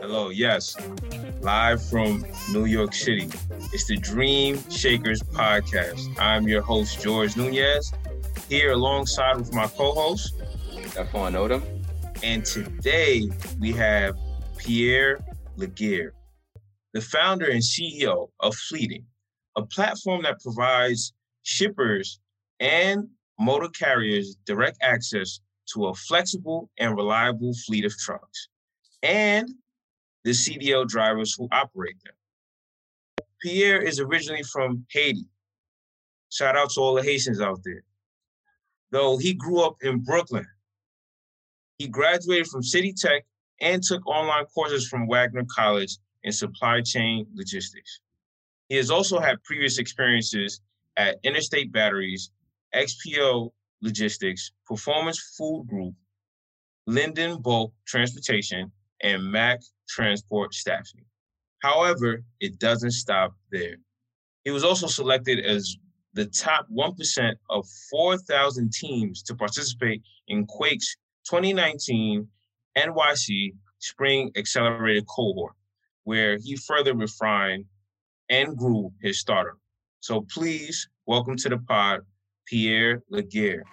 [0.00, 0.76] Hello, yes,
[1.42, 3.28] live from New York City.
[3.72, 6.08] It's the Dream Shakers podcast.
[6.18, 7.92] I'm your host, George Nunez,
[8.48, 10.38] here alongside with my co-host,
[10.72, 11.62] Stephon Odom.
[12.22, 13.28] And today
[13.58, 14.16] we have
[14.56, 15.20] Pierre
[15.56, 16.14] Laguerre,
[16.94, 19.04] the founder and CEO of Fleeting,
[19.56, 21.12] a platform that provides
[21.42, 22.20] shippers
[22.58, 23.06] and
[23.38, 25.40] motor carriers direct access
[25.74, 28.48] to a flexible and reliable fleet of trucks
[29.02, 29.48] and
[30.24, 32.14] the CDL drivers who operate them.
[33.40, 35.26] Pierre is originally from Haiti.
[36.30, 37.82] Shout out to all the Haitians out there.
[38.90, 40.46] Though he grew up in Brooklyn,
[41.78, 43.24] he graduated from City Tech
[43.60, 48.00] and took online courses from Wagner College in supply chain logistics.
[48.68, 50.60] He has also had previous experiences
[50.96, 52.30] at Interstate Batteries,
[52.74, 55.94] XPO Logistics, Performance Food Group,
[56.86, 58.70] Linden Bulk Transportation,
[59.02, 61.04] and Mac Transport Staffing.
[61.62, 63.76] However, it doesn't stop there.
[64.44, 65.76] He was also selected as
[66.14, 70.96] the top 1% of 4,000 teams to participate in Quake's
[71.28, 72.26] 2019
[72.78, 75.54] NYC Spring Accelerated Cohort,
[76.04, 77.64] where he further refined
[78.28, 79.58] and grew his startup.
[80.00, 82.00] So please welcome to the pod,
[82.46, 83.64] Pierre Laguerre.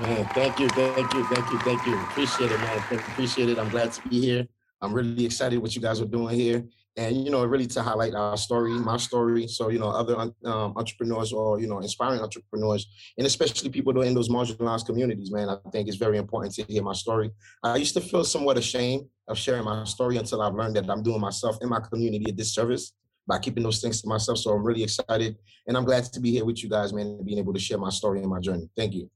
[0.00, 2.00] Man, thank you, thank you, thank you, thank you.
[2.04, 2.78] Appreciate it, man.
[2.78, 3.58] Appreciate it.
[3.58, 4.48] I'm glad to be here.
[4.82, 6.64] I'm really excited what you guys are doing here.
[6.96, 9.46] And, you know, really to highlight our story, my story.
[9.46, 14.12] So, you know, other um, entrepreneurs or, you know, inspiring entrepreneurs, and especially people in
[14.12, 17.30] those marginalized communities, man, I think it's very important to hear my story.
[17.62, 21.02] I used to feel somewhat ashamed of sharing my story until I've learned that I'm
[21.02, 22.92] doing myself and my community a disservice
[23.26, 24.38] by keeping those things to myself.
[24.38, 25.36] So I'm really excited
[25.68, 27.78] and I'm glad to be here with you guys, man, and being able to share
[27.78, 28.68] my story and my journey.
[28.76, 29.08] Thank you.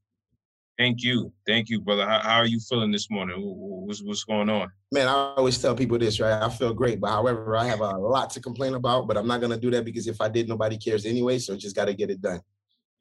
[0.77, 1.33] Thank you.
[1.47, 2.05] Thank you, brother.
[2.05, 3.37] How, how, are you feeling this morning?
[3.39, 4.73] What's, what's going on?
[4.91, 6.43] Man, I always tell people this, right?
[6.43, 9.41] I feel great, but however, I have a lot to complain about, but I'm not
[9.41, 11.39] going to do that because if I did, nobody cares anyway.
[11.39, 12.41] So just got to get it done.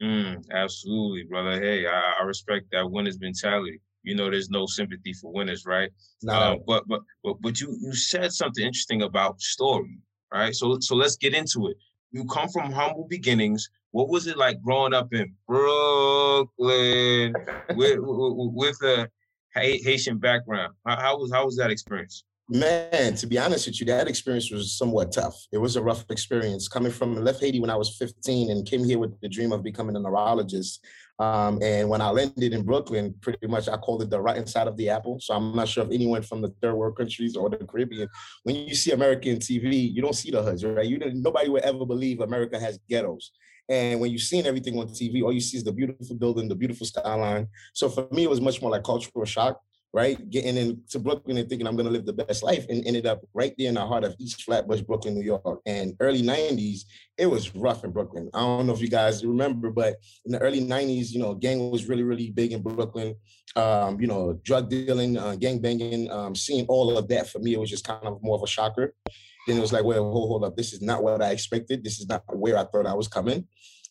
[0.01, 1.59] Mm, absolutely, brother.
[1.59, 3.79] Hey, I, I, respect that winner's mentality.
[4.03, 5.89] You know, there's no sympathy for winners, right?
[6.21, 6.33] No.
[6.33, 9.97] Uh, but, but but but you you said something interesting about story,
[10.33, 10.53] right?
[10.53, 11.77] So so let's get into it.
[12.13, 17.33] You come from humble beginnings, what was it like growing up in Brooklyn
[17.75, 19.09] with with a
[19.55, 20.73] Haitian background?
[20.85, 22.23] How, was how was that experience?
[22.49, 25.35] Man, to be honest with you, that experience was somewhat tough.
[25.51, 28.83] It was a rough experience coming from left Haiti when I was 15 and came
[28.83, 30.85] here with the dream of becoming a neurologist.
[31.23, 34.67] Um, and when I landed in Brooklyn, pretty much I called it the right side
[34.67, 35.19] of the apple.
[35.21, 38.09] So I'm not sure if anyone from the third world countries or the Caribbean,
[38.43, 40.85] when you see American TV, you don't see the hoods, right?
[40.85, 43.31] You nobody would ever believe America has ghettos.
[43.69, 46.55] And when you've seen everything on TV, all you see is the beautiful building, the
[46.55, 47.47] beautiful skyline.
[47.73, 49.61] So for me, it was much more like cultural shock,
[49.93, 50.29] right?
[50.31, 53.21] Getting into Brooklyn and thinking I'm going to live the best life and ended up
[53.35, 55.61] right there in the heart of East Flatbush, Brooklyn, New York.
[55.67, 56.85] And early 90s,
[57.17, 58.29] it was rough in Brooklyn.
[58.33, 61.69] I don't know if you guys remember, but in the early 90s, you know, gang
[61.69, 63.15] was really, really big in Brooklyn.
[63.55, 67.53] Um, you know, drug dealing, uh, gang banging, um, seeing all of that for me,
[67.53, 68.95] it was just kind of more of a shocker.
[69.47, 71.83] Then it was like, well, hold, hold up, this is not what I expected.
[71.83, 73.47] This is not where I thought I was coming.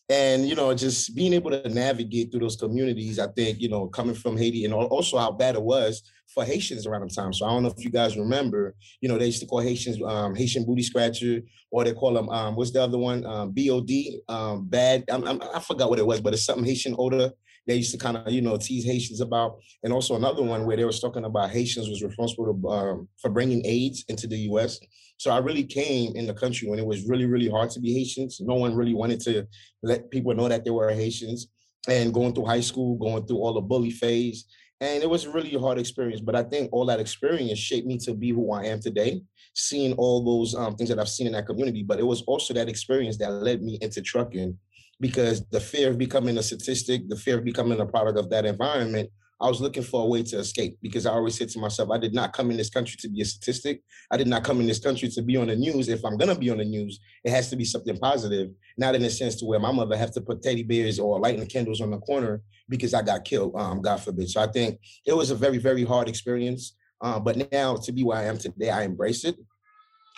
[0.09, 3.87] And you know, just being able to navigate through those communities, I think, you know,
[3.87, 6.03] coming from Haiti and also how bad it was
[6.33, 7.31] for Haitians around the time.
[7.31, 10.01] So I don't know if you guys remember, you know, they used to call Haitians
[10.05, 13.25] um, Haitian booty scratcher, or they call them um, what's the other one?
[13.25, 13.91] Um, BOD,
[14.27, 15.05] um, bad.
[15.09, 17.31] I'm, I'm, i forgot what it was, but it's something Haitian odor.
[17.65, 20.75] They used to kind of, you know, tease Haitians about, and also another one where
[20.75, 24.79] they was talking about Haitians was responsible to, um, for bringing AIDS into the U.S.
[25.23, 27.93] So I really came in the country when it was really, really hard to be
[27.93, 28.41] Haitians.
[28.41, 29.47] No one really wanted to
[29.81, 31.47] let people know that they were Haitians.
[31.87, 34.43] And going through high school, going through all the bully phase,
[34.81, 36.19] and it was a really hard experience.
[36.19, 39.21] But I think all that experience shaped me to be who I am today,
[39.55, 41.83] seeing all those um, things that I've seen in that community.
[41.83, 44.57] But it was also that experience that led me into trucking
[44.99, 48.45] because the fear of becoming a statistic, the fear of becoming a product of that
[48.45, 49.09] environment
[49.41, 51.97] I was looking for a way to escape because I always said to myself, I
[51.97, 53.81] did not come in this country to be a statistic.
[54.09, 55.89] I did not come in this country to be on the news.
[55.89, 59.03] If I'm gonna be on the news, it has to be something positive, not in
[59.03, 61.81] a sense to where my mother have to put teddy bears or lighting the candles
[61.81, 64.29] on the corner because I got killed, um, God forbid.
[64.29, 66.75] So I think it was a very, very hard experience.
[67.01, 69.35] Uh, but now to be where I am today, I embrace it.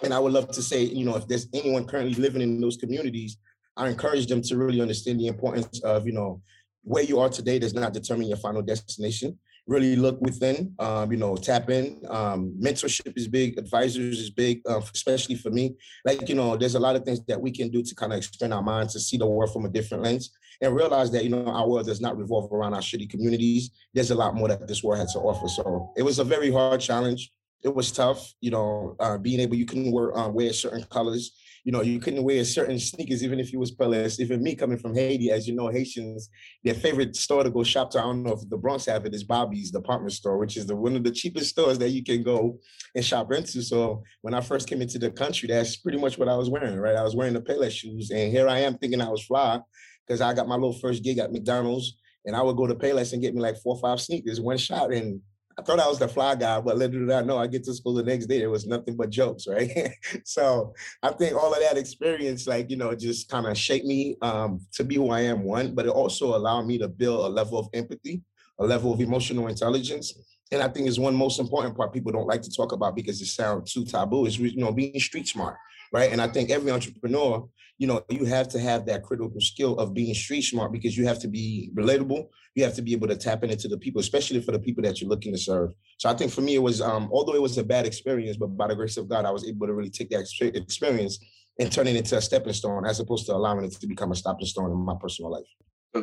[0.04, 2.78] And I would love to say, you know, if there's anyone currently living in those
[2.78, 3.38] communities,
[3.78, 6.42] I encourage them to really understand the importance of, you know,
[6.86, 9.38] where you are today does not determine your final destination.
[9.68, 12.00] Really look within, um, you know, tap in.
[12.08, 15.76] Um, mentorship is big, advisors is big, uh, especially for me.
[16.06, 18.18] Like, you know, there's a lot of things that we can do to kind of
[18.18, 20.30] expand our minds to see the world from a different lens
[20.62, 23.72] and realize that, you know, our world does not revolve around our shitty communities.
[23.96, 25.48] There's a lot more that this world has to offer.
[25.48, 27.32] So it was a very hard challenge.
[27.66, 28.34] it was tough.
[28.40, 31.32] You know, uh, being able you couldn't wear uh, wear certain colors.
[31.66, 34.20] You know, you couldn't wear certain sneakers even if you was Pelé.
[34.20, 36.30] Even me coming from Haiti, as you know, Haitians,
[36.64, 38.00] their favorite store to go shop to.
[38.00, 40.76] I don't know if the Bronx have it is Bobby's department store, which is the
[40.76, 42.60] one of the cheapest stores that you can go
[42.96, 43.62] and shop into.
[43.64, 46.78] So when I first came into the country, that's pretty much what I was wearing.
[46.78, 49.60] Right, I was wearing the Pelé shoes, and here I am thinking I was fly
[50.06, 53.14] because I got my little first gig at McDonald's, and I would go to Payless
[53.14, 55.20] and get me like four or five sneakers, one shot, and
[55.58, 57.74] I thought I was the fly guy, but little did I know, I get to
[57.74, 59.94] school the next day, there was nothing but jokes, right?
[60.26, 64.18] so I think all of that experience, like, you know, just kind of shaped me
[64.22, 67.30] um, to be who I am, one, but it also allowed me to build a
[67.30, 68.22] level of empathy,
[68.60, 70.14] a level of emotional intelligence.
[70.52, 73.22] And I think is one most important part people don't like to talk about because
[73.22, 75.56] it sounds too taboo is, you know, being street smart,
[75.92, 76.12] right?
[76.12, 79.94] And I think every entrepreneur you know, you have to have that critical skill of
[79.94, 82.28] being street smart because you have to be relatable.
[82.56, 85.02] You have to be able to tap into the people, especially for the people that
[85.02, 85.72] you're looking to serve.
[85.98, 88.56] So I think for me, it was, um, although it was a bad experience, but
[88.56, 91.20] by the grace of God, I was able to really take that experience
[91.60, 94.16] and turn it into a stepping stone as opposed to allowing it to become a
[94.16, 95.46] stepping stone in my personal life.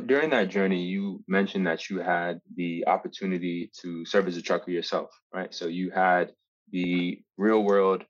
[0.07, 4.71] During that journey, you mentioned that you had the opportunity to serve as a trucker
[4.71, 5.53] yourself, right?
[5.55, 6.33] So you had
[6.71, 8.05] the real world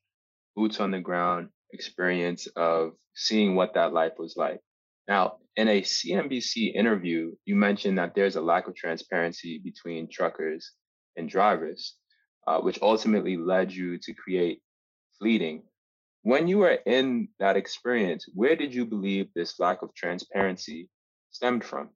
[0.54, 4.60] boots on the ground experience of seeing what that life was like.
[5.08, 10.72] Now, in a CNBC interview, you mentioned that there's a lack of transparency between truckers
[11.16, 11.96] and drivers,
[12.46, 14.60] uh, which ultimately led you to create
[15.18, 15.62] Fleeting.
[16.22, 20.88] When you were in that experience, where did you believe this lack of transparency
[21.30, 21.90] stemmed from?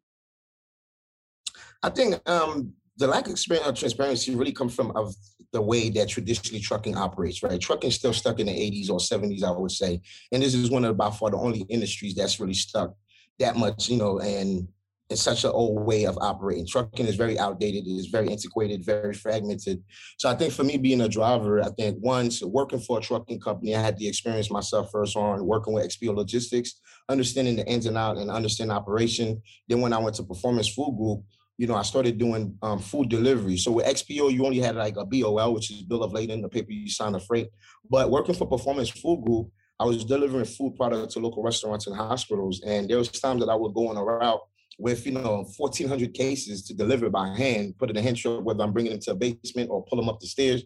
[1.82, 3.38] I think um, the lack of
[3.78, 5.14] transparency really comes from of
[5.52, 7.60] the way that traditionally trucking operates, right?
[7.60, 10.00] Trucking is still stuck in the 80s or 70s, I would say.
[10.32, 12.94] And this is one of the, by far the only industries that's really stuck
[13.38, 14.66] that much, you know, and
[15.08, 16.66] it's such an old way of operating.
[16.66, 19.82] Trucking is very outdated, it is very antiquated, very fragmented.
[20.18, 23.40] So I think for me being a driver, I think once working for a trucking
[23.40, 27.86] company, I had the experience myself first on working with XPO Logistics, understanding the ins
[27.86, 29.40] and out and understanding operation.
[29.68, 31.22] Then when I went to Performance Food Group,
[31.58, 33.56] you know, I started doing um, food delivery.
[33.56, 36.48] So with XPO, you only had like a BOL, which is bill of lading, the
[36.48, 37.48] paper you sign the freight.
[37.88, 39.50] But working for Performance Food Group,
[39.80, 42.62] I was delivering food products to local restaurants and hospitals.
[42.66, 44.40] And there was times that I would go on a route
[44.78, 48.62] with, you know, 1,400 cases to deliver by hand, put in a hand truck, whether
[48.62, 50.62] I'm bringing them to a basement or pull them up the stairs.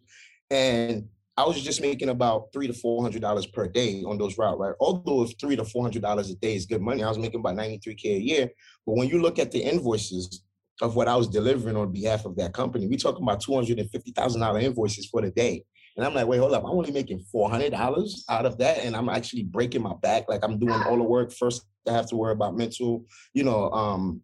[0.50, 4.36] And I was just making about three to four hundred dollars per day on those
[4.36, 4.74] routes, right?
[4.80, 7.40] Although if three to four hundred dollars a day is good money, I was making
[7.40, 8.50] about 93k a year.
[8.84, 10.42] But when you look at the invoices,
[10.80, 12.86] of what I was delivering on behalf of that company.
[12.86, 15.64] We talking about two hundred and fifty thousand dollar invoices for the day,
[15.96, 18.78] and I'm like, wait, hold up, I'm only making four hundred dollars out of that,
[18.84, 20.24] and I'm actually breaking my back.
[20.28, 21.62] Like I'm doing all the work first.
[21.88, 24.20] I have to worry about mental, you know, um,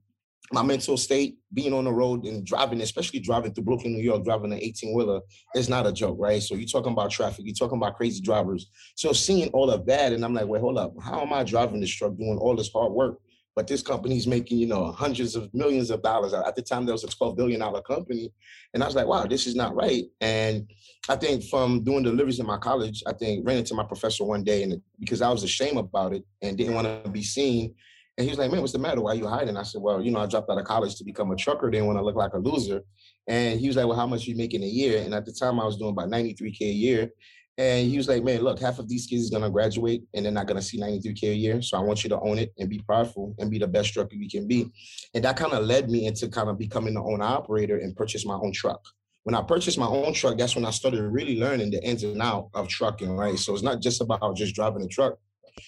[0.53, 4.25] my mental state, being on the road and driving, especially driving through Brooklyn, New York,
[4.25, 5.21] driving an 18 wheeler,
[5.55, 6.43] is not a joke, right?
[6.43, 8.71] So you're talking about traffic, you're talking about crazy drivers.
[8.95, 11.81] So seeing all of that, and I'm like, wait, hold up, how am I driving
[11.81, 13.21] this truck, doing all this hard work?
[13.57, 16.35] But this company's making you know hundreds of millions of dollars.
[16.35, 18.31] At the time there was a 12 billion dollar company.
[18.75, 20.05] And i was like wow this is not right.
[20.21, 20.71] And
[21.09, 24.45] i think from doing deliveries in my college i think ran into my professor one
[24.45, 27.75] day and because i was ashamed about it and didn't want to be seen.
[28.19, 29.01] And he was like man what's the matter?
[29.01, 29.57] Why are you hiding?
[29.57, 31.87] I said well you know i dropped out of college to become a trucker didn't
[31.87, 32.83] want to look like a loser.
[33.27, 35.03] And he was like well how much you making a year?
[35.03, 37.11] And at the time i was doing about 93k a year
[37.59, 40.33] and he was like, man, look, half of these kids is gonna graduate and they're
[40.33, 41.63] not gonna see 93K a year.
[41.63, 44.15] So I want you to own it and be prideful and be the best trucker
[44.15, 44.71] you can be.
[45.15, 48.27] And that kind of led me into kind of becoming the owner operator and purchase
[48.27, 48.83] my own truck.
[49.23, 52.21] When I purchased my own truck, that's when I started really learning the ins and
[52.21, 53.39] out of trucking, right?
[53.39, 55.19] So it's not just about just driving a truck.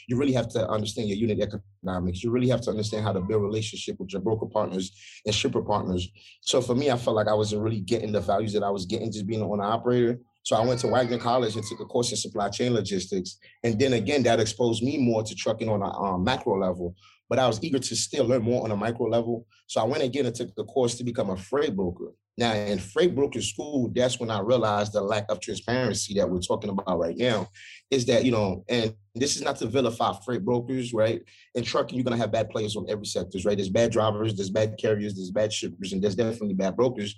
[0.06, 2.22] You really have to understand your unit economics.
[2.22, 4.92] You really have to understand how to build relationship with your broker partners
[5.24, 6.08] and shipper partners.
[6.42, 8.84] So for me, I felt like I wasn't really getting the values that I was
[8.84, 10.20] getting just being an owner operator.
[10.42, 13.38] So I went to Wagner College and took a course in supply chain logistics.
[13.62, 16.94] And then again, that exposed me more to trucking on a um, macro level.
[17.28, 19.46] But I was eager to still learn more on a micro level.
[19.66, 22.12] So I went again and took the course to become a freight broker.
[22.38, 26.38] Now, in freight broker school, that's when I realized the lack of transparency that we're
[26.38, 27.48] talking about right now.
[27.90, 31.20] Is that, you know, and this is not to vilify freight brokers, right?
[31.56, 33.56] In trucking, you're going to have bad players on every sectors, right?
[33.56, 37.16] There's bad drivers, there's bad carriers, there's bad shippers, and there's definitely bad brokers.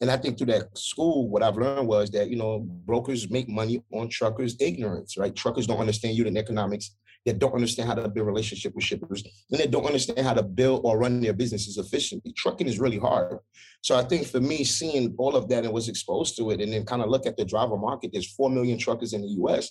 [0.00, 3.48] And I think through that school, what I've learned was that, you know, brokers make
[3.48, 5.34] money on truckers' ignorance, right?
[5.34, 6.94] Truckers don't understand unit economics.
[7.26, 10.42] They don't understand how to build relationship with shippers, and they don't understand how to
[10.42, 12.32] build or run their businesses efficiently.
[12.32, 13.38] Trucking is really hard.
[13.82, 16.72] So I think for me, seeing all of that and was exposed to it, and
[16.72, 19.70] then kind of look at the driver market, there's four million truckers in the U.S.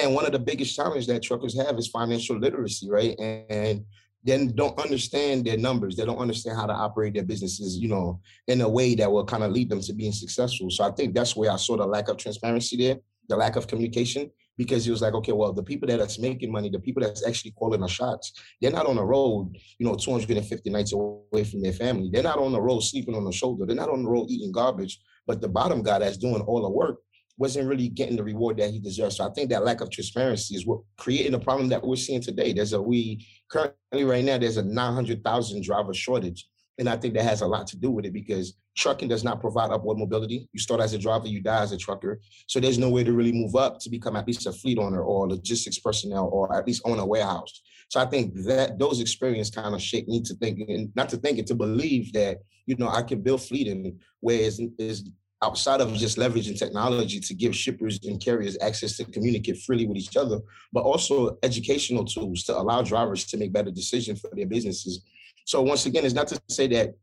[0.00, 3.14] And one of the biggest challenges that truckers have is financial literacy, right?
[3.18, 3.84] And, and
[4.24, 5.96] then don't understand their numbers.
[5.96, 9.24] They don't understand how to operate their businesses, you know, in a way that will
[9.24, 10.70] kind of lead them to being successful.
[10.70, 12.98] So I think that's where I saw the lack of transparency there,
[13.28, 16.52] the lack of communication, because it was like, okay, well, the people that are making
[16.52, 19.94] money, the people that's actually calling the shots, they're not on the road, you know,
[19.94, 22.10] 250 nights away from their family.
[22.12, 23.66] They're not on the road sleeping on the shoulder.
[23.66, 25.00] They're not on the road eating garbage.
[25.26, 26.98] But the bottom guy that's doing all the work
[27.38, 29.16] wasn't really getting the reward that he deserves.
[29.16, 32.20] So I think that lack of transparency is what creating the problem that we're seeing
[32.20, 32.52] today.
[32.52, 36.46] There's a we currently right now there's a 900,000 driver shortage.
[36.78, 39.40] And I think that has a lot to do with it because trucking does not
[39.40, 40.48] provide upward mobility.
[40.52, 42.20] You start as a driver, you die as a trucker.
[42.46, 45.02] So there's no way to really move up to become at least a fleet owner
[45.02, 47.62] or logistics personnel or at least own a warehouse.
[47.90, 51.18] So I think that those experiences kind of shape me to think and not to
[51.18, 55.10] think and to believe that, you know, I can build fleet where is, is
[55.42, 59.98] outside of just leveraging technology to give shippers and carriers access to communicate freely with
[59.98, 60.40] each other,
[60.72, 65.04] but also educational tools to allow drivers to make better decisions for their businesses.
[65.44, 66.94] So once again, it's not to say that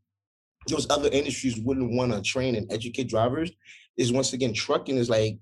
[0.67, 3.51] those other industries wouldn't want to train and educate drivers.
[3.97, 5.39] Is once again, trucking is like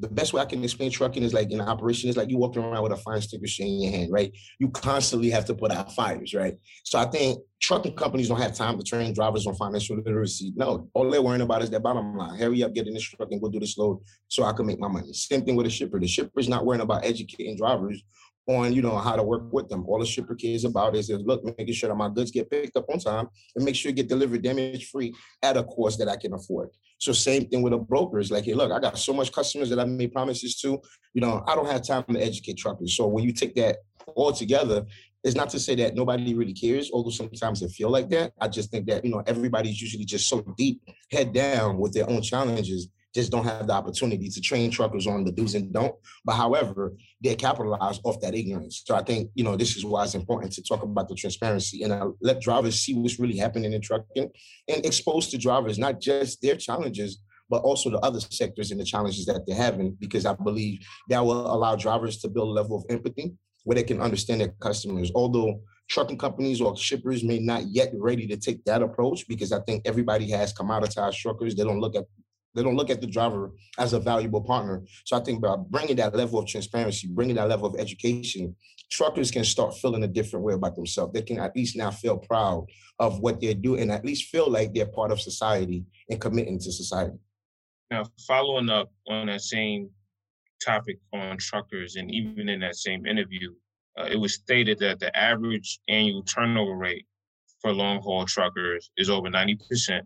[0.00, 2.62] the best way I can explain trucking is like in operation is like you walking
[2.62, 4.32] around with a fire extinguisher in your hand, right?
[4.60, 6.54] You constantly have to put out fires, right?
[6.84, 10.52] So I think trucking companies don't have time to train drivers on financial literacy.
[10.54, 12.38] No, all they're worrying about is their bottom line.
[12.38, 14.78] Hurry up, get in this truck and go do this load so I can make
[14.78, 15.12] my money.
[15.12, 15.98] Same thing with a shipper.
[15.98, 18.00] The shipper's not worrying about educating drivers
[18.48, 19.84] on you know how to work with them.
[19.86, 22.76] All the shipper cares about is, is look, making sure that my goods get picked
[22.76, 26.08] up on time and make sure it get delivered damage free at a cost that
[26.08, 26.70] I can afford.
[26.98, 29.78] So same thing with a broker like, hey, look, I got so much customers that
[29.78, 30.80] I made promises to.
[31.14, 32.96] You know, I don't have time to educate truckers.
[32.96, 33.76] So when you take that
[34.16, 34.84] all together,
[35.22, 38.32] it's not to say that nobody really cares, although sometimes they feel like that.
[38.40, 42.08] I just think that, you know, everybody's usually just so deep, head down with their
[42.08, 42.88] own challenges
[43.18, 45.94] just don't have the opportunity to train truckers on the do's and don't.
[46.24, 48.82] But however, they capitalize off that ignorance.
[48.86, 51.82] So I think, you know, this is why it's important to talk about the transparency
[51.82, 54.30] and uh, let drivers see what's really happening in trucking
[54.68, 57.18] and expose to drivers not just their challenges,
[57.50, 61.24] but also the other sectors and the challenges that they're having, because I believe that
[61.24, 63.34] will allow drivers to build a level of empathy
[63.64, 65.10] where they can understand their customers.
[65.14, 69.50] Although trucking companies or shippers may not yet be ready to take that approach because
[69.52, 71.54] I think everybody has commoditized truckers.
[71.54, 72.04] They don't look at
[72.58, 74.82] they don't look at the driver as a valuable partner.
[75.04, 78.56] So I think by bringing that level of transparency, bringing that level of education,
[78.90, 81.12] truckers can start feeling a different way about themselves.
[81.12, 82.66] They can at least now feel proud
[82.98, 86.58] of what they're doing and at least feel like they're part of society and committing
[86.58, 87.16] to society.
[87.90, 89.90] Now, following up on that same
[90.60, 93.54] topic on truckers, and even in that same interview,
[93.98, 97.06] uh, it was stated that the average annual turnover rate
[97.60, 100.00] for long haul truckers is over 90%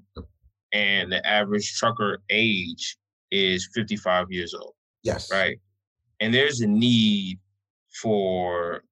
[0.73, 2.97] and the average trucker age
[3.31, 4.75] is 55 years old.
[5.03, 5.31] Yes.
[5.31, 5.59] Right.
[6.21, 7.39] And there's a need
[8.01, 8.85] for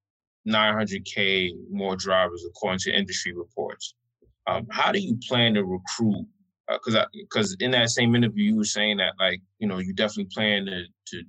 [0.47, 3.93] 900K more drivers, according to industry reports.
[4.47, 6.25] Um, how do you plan to recruit?
[6.67, 9.93] Because uh, because in that same interview, you were saying that like you know you
[9.93, 11.23] definitely plan to to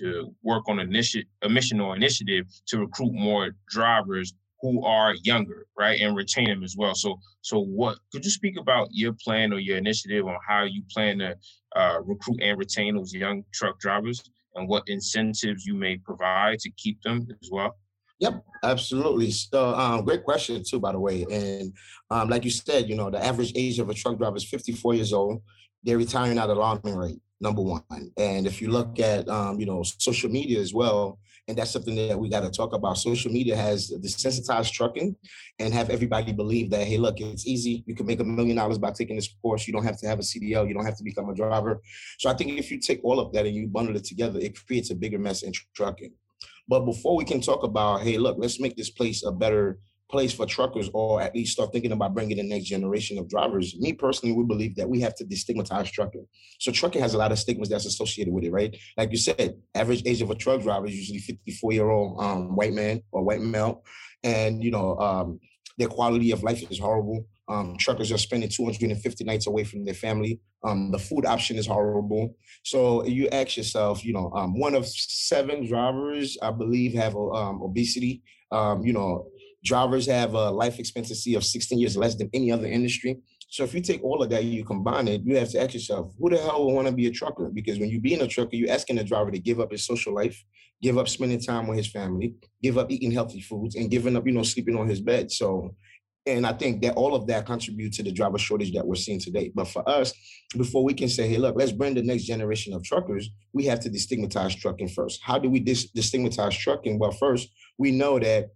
[0.00, 5.66] to work on initiative, a mission or initiative to recruit more drivers who are younger,
[5.78, 6.94] right, and retain them as well.
[6.94, 10.82] So, so what could you speak about your plan or your initiative on how you
[10.92, 11.36] plan to
[11.76, 14.22] uh, recruit and retain those young truck drivers,
[14.54, 17.76] and what incentives you may provide to keep them as well?
[18.20, 19.30] Yep, absolutely.
[19.30, 21.24] So, um, great question too, by the way.
[21.30, 21.72] And
[22.10, 24.94] um, like you said, you know, the average age of a truck driver is 54
[24.94, 25.40] years old.
[25.84, 27.20] They're retiring at alarming rate.
[27.40, 27.82] Number one.
[28.16, 31.94] And if you look at, um, you know, social media as well, and that's something
[31.96, 32.98] that we got to talk about.
[32.98, 35.16] Social media has desensitized trucking
[35.58, 37.82] and have everybody believe that, hey, look, it's easy.
[37.86, 39.66] You can make a million dollars by taking this course.
[39.66, 40.68] You don't have to have a CDL.
[40.68, 41.80] You don't have to become a driver.
[42.18, 44.64] So I think if you take all of that and you bundle it together, it
[44.66, 46.12] creates a bigger mess in trucking.
[46.68, 50.32] But before we can talk about, hey, look, let's make this place a better place
[50.32, 53.76] for truckers or at least start thinking about bringing the next generation of drivers.
[53.78, 56.26] Me personally, we believe that we have to destigmatize trucking.
[56.58, 58.74] So trucking has a lot of stigmas that's associated with it, right?
[58.96, 62.56] Like you said, average age of a truck driver is usually 54 year old um,
[62.56, 63.84] white man or white male.
[64.24, 65.40] And, you know, um,
[65.78, 67.24] their quality of life is horrible.
[67.48, 70.40] Um, truckers are spending 250 nights away from their family.
[70.64, 72.34] Um, the food option is horrible.
[72.62, 77.62] So you ask yourself, you know, um, one of seven drivers, I believe, have um,
[77.62, 78.22] obesity.
[78.50, 79.28] Um, you know,
[79.64, 83.18] Drivers have a life expectancy of 16 years less than any other industry.
[83.50, 86.12] So if you take all of that, you combine it, you have to ask yourself,
[86.18, 87.50] who the hell would want to be a trucker?
[87.52, 89.86] Because when you be in a trucker, you're asking the driver to give up his
[89.86, 90.44] social life,
[90.82, 94.26] give up spending time with his family, give up eating healthy foods, and giving up,
[94.26, 95.32] you know, sleeping on his bed.
[95.32, 95.74] So,
[96.26, 99.18] and I think that all of that contributes to the driver shortage that we're seeing
[99.18, 99.50] today.
[99.54, 100.12] But for us,
[100.54, 103.80] before we can say, hey, look, let's bring the next generation of truckers, we have
[103.80, 105.20] to destigmatize trucking first.
[105.22, 106.98] How do we dis- destigmatize trucking?
[106.98, 107.48] Well, first,
[107.78, 108.50] we know that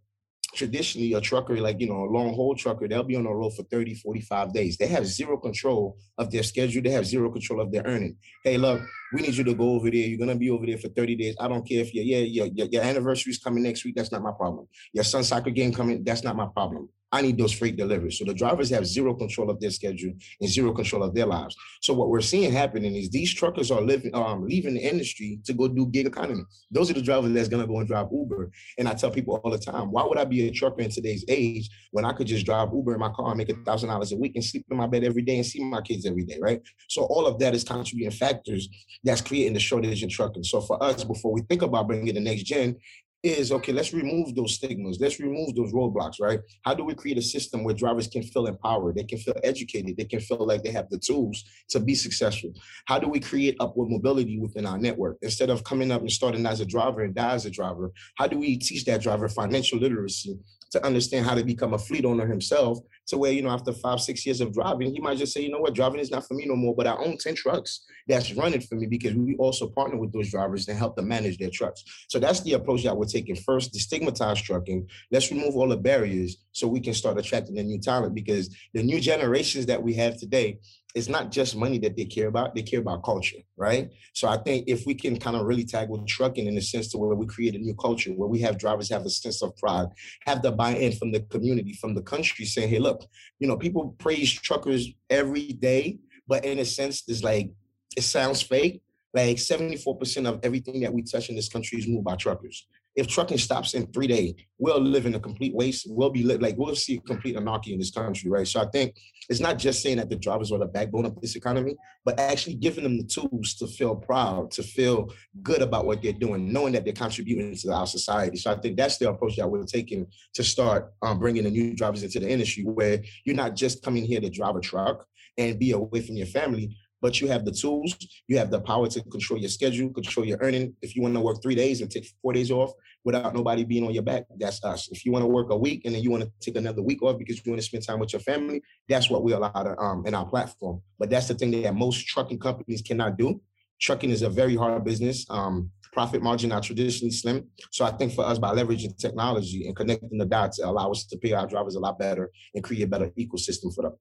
[0.55, 3.55] traditionally a trucker, like, you know, a long haul trucker, they'll be on the road
[3.55, 4.77] for 30, 45 days.
[4.77, 6.83] They have zero control of their schedule.
[6.83, 8.17] They have zero control of their earning.
[8.45, 8.83] Hey, look,
[9.13, 10.01] we need you to go over there.
[10.01, 11.37] You're gonna be over there for 30 days.
[11.41, 13.95] I don't care if your yeah, your, your, your anniversary is coming next week.
[13.97, 14.69] That's not my problem.
[14.93, 16.89] Your son's soccer game coming, that's not my problem.
[17.13, 18.19] I need those freight deliveries.
[18.19, 21.55] So the drivers have zero control of their schedule and zero control of their lives.
[21.83, 25.53] So what we're seeing happening is these truckers are living, um, leaving the industry to
[25.53, 26.43] go do gig economy.
[26.71, 28.51] Those are the drivers that's gonna go and drive Uber.
[28.79, 31.25] And I tell people all the time, why would I be a trucker in today's
[31.29, 34.13] age when I could just drive Uber in my car and make a thousand dollars
[34.13, 36.39] a week and sleep in my bed every day and see my kids every day,
[36.41, 36.63] right?
[36.89, 38.69] So all of that is contributing factors
[39.05, 40.45] that's creating the shortage in trucking.
[40.45, 42.77] So for us, before we think about bringing the next gen,
[43.23, 44.99] is okay, let's remove those stigmas.
[45.01, 46.41] Let's remove those roadblocks, right?
[46.65, 48.97] How do we create a system where drivers can feel empowered?
[48.97, 49.97] They can feel educated.
[49.97, 52.53] They can feel like they have the tools to be successful.
[52.87, 55.19] How do we create upward mobility within our network?
[55.23, 58.27] Instead of coming up and starting as a driver and die as a driver, how
[58.27, 60.39] do we teach that driver financial literacy
[60.73, 62.79] to understand how to become a fleet owner himself
[63.13, 65.51] to where, you know, after five, six years of driving, he might just say, you
[65.51, 68.33] know what, driving is not for me no more, but I own 10 trucks that's
[68.33, 71.51] running for me because we also partner with those drivers and help them manage their
[71.51, 71.85] trucks.
[72.09, 74.89] So that's the approach that we're taking first, destigmatize trucking.
[75.11, 78.83] Let's remove all the barriers so we can start attracting the new talent because the
[78.83, 80.59] new generations that we have today,
[80.95, 83.91] it's not just money that they care about, they care about culture, right?
[84.13, 86.99] So I think if we can kind of really with trucking in the sense to
[86.99, 89.87] where we create a new culture where we have drivers have a sense of pride,
[90.27, 93.02] have the buy-in from the community, from the country saying, hey, look,
[93.39, 97.51] you know, people praise truckers every day, but in a sense, there's like,
[97.97, 98.83] it sounds fake.
[99.15, 103.07] Like 74% of everything that we touch in this country is moved by truckers if
[103.07, 105.87] trucking stops in three days, we'll live in a complete waste.
[105.89, 108.47] We'll be like we'll see complete anarchy in this country, right?
[108.47, 108.95] So I think
[109.29, 112.57] it's not just saying that the drivers are the backbone of this economy, but actually
[112.57, 116.75] giving them the tools to feel proud, to feel good about what they're doing, knowing
[116.75, 118.37] that they're contributing to our society.
[118.37, 121.75] So I think that's the approach that we're taking to start um, bringing the new
[121.75, 125.07] drivers into the industry, where you're not just coming here to drive a truck
[125.39, 127.97] and be away from your family, but you have the tools,
[128.29, 130.75] you have the power to control your schedule, control your earning.
[130.81, 132.73] If you want to work three days and take four days off
[133.05, 134.89] without nobody being on your back, that's us.
[134.93, 137.03] If you want to work a week and then you want to take another week
[137.03, 139.77] off because you want to spend time with your family, that's what we allow to,
[139.79, 140.81] um, in our platform.
[140.99, 143.43] But that's the thing that most trucking companies cannot do.
[143.81, 145.27] Trucking is a very hard business.
[145.29, 147.49] Um, profit margin are traditionally slim.
[147.73, 151.19] So I think for us, by leveraging technology and connecting the dots, allow us to
[151.19, 153.93] pay our drivers a lot better and create a better ecosystem for them.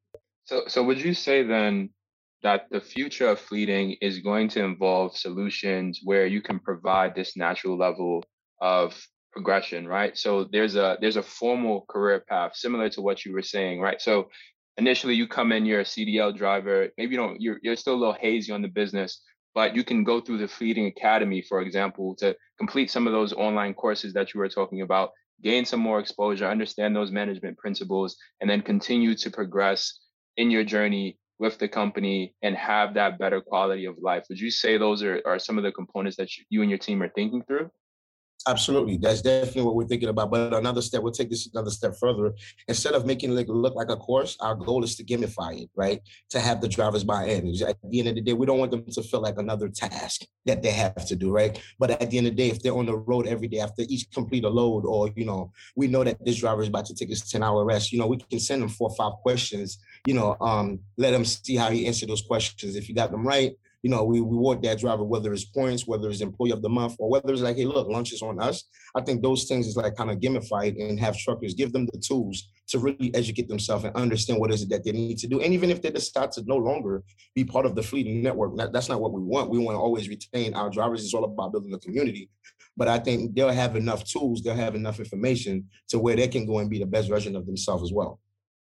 [0.46, 1.90] So, so would you say then
[2.44, 7.38] that the future of fleeting is going to involve solutions where you can provide this
[7.38, 8.24] natural level
[8.60, 9.00] of
[9.32, 10.18] progression, right?
[10.18, 14.02] So there's a there's a formal career path similar to what you were saying, right?
[14.02, 14.30] So
[14.78, 18.02] initially you come in, you're a CDL driver, maybe you don't you're you're still a
[18.02, 19.22] little hazy on the business,
[19.54, 23.34] but you can go through the Fleeting Academy, for example, to complete some of those
[23.34, 25.12] online courses that you were talking about,
[25.44, 30.00] gain some more exposure, understand those management principles, and then continue to progress
[30.38, 34.24] in your journey with the company and have that better quality of life.
[34.30, 37.02] Would you say those are, are some of the components that you and your team
[37.02, 37.72] are thinking through?
[38.48, 38.98] Absolutely.
[38.98, 40.32] That's definitely what we're thinking about.
[40.32, 42.34] But another step, we'll take this another step further.
[42.68, 46.02] Instead of making it look like a course, our goal is to gamify it, right?
[46.32, 47.48] To have the drivers buy in.
[47.62, 50.22] At the end of the day, we don't want them to feel like another task
[50.46, 51.62] that they have to do, right?
[51.78, 53.84] But at the end of the day, if they're on the road every day after
[53.88, 56.96] each complete a load, or you know, we know that this driver is about to
[56.96, 59.78] take his 10 hour rest, you know, we can send them four or five questions,
[60.08, 62.76] you know, um, let them see how he answered those questions.
[62.76, 66.10] If you got them right, you know, we reward that driver, whether it's points, whether
[66.10, 68.64] it's employee of the month, or whether it's like, hey, look, lunch is on us.
[68.96, 72.00] I think those things is like kind of gamified and have truckers give them the
[72.00, 75.42] tools to really educate themselves and understand what is it that they need to do.
[75.42, 78.72] And even if they decide to no longer be part of the fleeting network, that,
[78.72, 79.50] that's not what we want.
[79.50, 81.04] We want to always retain our drivers.
[81.04, 82.30] It's all about building a community.
[82.78, 86.46] But I think they'll have enough tools, they'll have enough information to where they can
[86.46, 88.20] go and be the best version of themselves as well.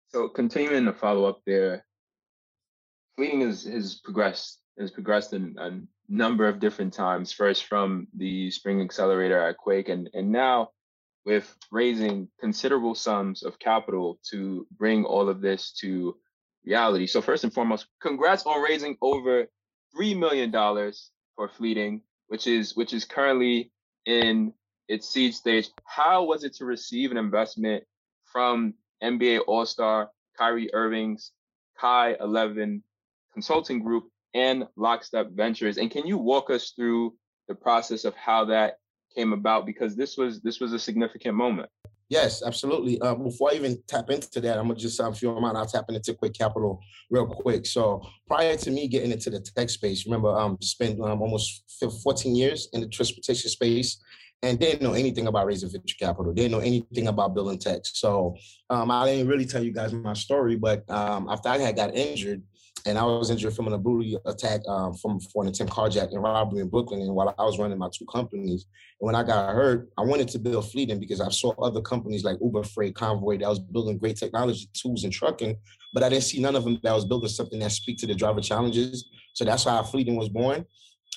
[0.08, 1.86] So continuing to follow up there,
[3.16, 5.80] fleeting has, has progressed has progressed in a
[6.10, 7.32] number of different times.
[7.32, 10.70] First from the Spring Accelerator at Quake, and and now
[11.26, 16.16] with raising considerable sums of capital to bring all of this to
[16.66, 17.06] reality.
[17.08, 19.46] So first and foremost, congrats on raising over
[19.96, 23.72] three million dollars for Fleeting, which is which is currently
[24.06, 24.54] in
[24.88, 25.70] its seed stage.
[25.86, 27.84] How was it to receive an investment
[28.32, 31.32] from NBA All-Star Kyrie Irving's
[31.80, 32.84] Kai 11
[33.34, 35.78] Consulting Group and Lockstep Ventures.
[35.78, 37.16] And can you walk us through
[37.48, 38.78] the process of how that
[39.16, 39.66] came about?
[39.66, 41.70] Because this was this was a significant moment.
[42.10, 43.00] Yes, absolutely.
[43.00, 45.58] Uh, before I even tap into that, I'm gonna just, um, if you don't mind,
[45.58, 47.66] I'll tap into Quake Capital real quick.
[47.66, 51.64] So prior to me getting into the tech space, remember, um, spent um, almost
[52.04, 54.04] 14 years in the transportation space,
[54.44, 56.34] and didn't know anything about raising venture capital.
[56.34, 57.82] Didn't know anything about building tech.
[57.84, 58.36] So
[58.70, 61.96] um, I didn't really tell you guys my story, but um, after I had got
[61.96, 62.42] injured,
[62.86, 66.22] and I was injured from an brutal attack um, from for an attempt carjack and
[66.22, 67.02] robbery in Brooklyn.
[67.02, 68.66] And while I was running my two companies,
[69.00, 72.24] and when I got hurt, I wanted to build Fleeting because I saw other companies
[72.24, 75.58] like Uber Freight, Convoy that was building great technology tools and trucking,
[75.94, 78.16] but I didn't see none of them that was building something that speak to the
[78.16, 79.10] driver challenges.
[79.34, 80.66] So that's how Fleeting was born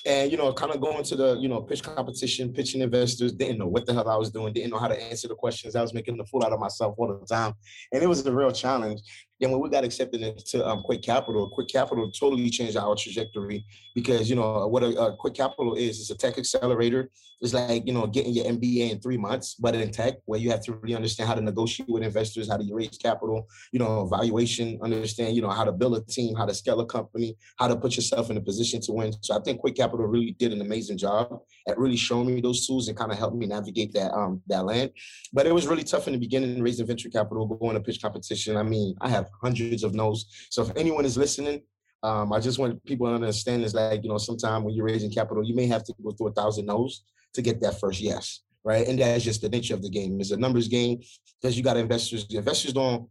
[0.05, 3.57] and you know, kind of going to the you know pitch competition, pitching investors, didn't
[3.57, 5.75] know what the hell I was doing, didn't know how to answer the questions.
[5.75, 7.53] I was making the fool out of myself all the time,
[7.91, 9.01] and it was a real challenge.
[9.39, 13.65] Then when we got accepted into um, Quake Capital, Quake Capital totally changed our trajectory
[13.93, 15.99] because you know what a, a Quake Capital is.
[15.99, 17.09] It's a tech accelerator.
[17.41, 20.51] It's like you know getting your MBA in three months, but in tech, where you
[20.51, 24.05] have to really understand how to negotiate with investors, how to raise capital, you know,
[24.05, 27.67] valuation, understand you know how to build a team, how to scale a company, how
[27.67, 29.13] to put yourself in a position to win.
[29.21, 32.65] So I think Quake Capital really did an amazing job at really showing me those
[32.65, 34.91] tools and kind of helped me navigate that um that land.
[35.33, 38.55] But it was really tough in the beginning raising venture capital, going to pitch competition.
[38.55, 40.25] I mean, I have have hundreds of no's.
[40.49, 41.61] So if anyone is listening,
[42.03, 45.11] um, I just want people to understand is like, you know, sometimes when you're raising
[45.11, 48.41] capital, you may have to go through a thousand no's to get that first yes,
[48.63, 48.87] right?
[48.87, 50.19] And that's just the nature of the game.
[50.19, 51.01] It's a numbers game
[51.41, 52.27] because you got investors.
[52.27, 53.09] The investors don't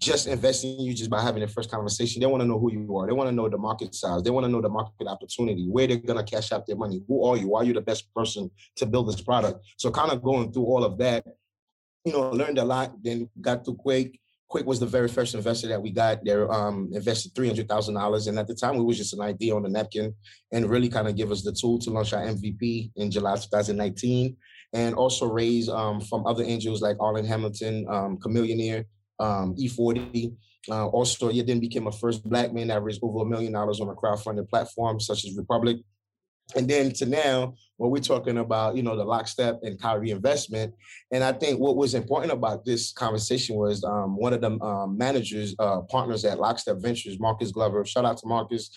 [0.00, 2.20] just invest in you just by having the first conversation.
[2.20, 3.06] They want to know who you are.
[3.06, 4.22] They want to know the market size.
[4.22, 7.02] They want to know the market opportunity, where they're going to cash out their money.
[7.08, 7.54] Who are you?
[7.54, 9.64] Are you the best person to build this product?
[9.78, 11.24] So kind of going through all of that,
[12.04, 14.20] you know, learned a lot, then got to Quake,
[14.54, 16.24] Quake was the very first investor that we got.
[16.24, 19.20] They um, invested three hundred thousand dollars, and at the time, it was just an
[19.20, 20.14] idea on a napkin,
[20.52, 24.36] and really kind of give us the tool to launch our MVP in July 2019,
[24.72, 28.84] and also raise um, from other angels like Arlan Hamilton, um, Chamillionaire,
[29.18, 30.36] um, E-40.
[30.70, 33.80] Uh, also, he then became a first black man that raised over a million dollars
[33.80, 35.78] on a crowdfunding platform such as Republic.
[36.56, 40.74] And then to now, when we're talking about, you know, the lockstep and Kyrie investment.
[41.10, 44.96] And I think what was important about this conversation was um, one of the um,
[44.96, 47.84] managers, uh, partners at Lockstep Ventures, Marcus Glover.
[47.84, 48.70] Shout out to Marcus.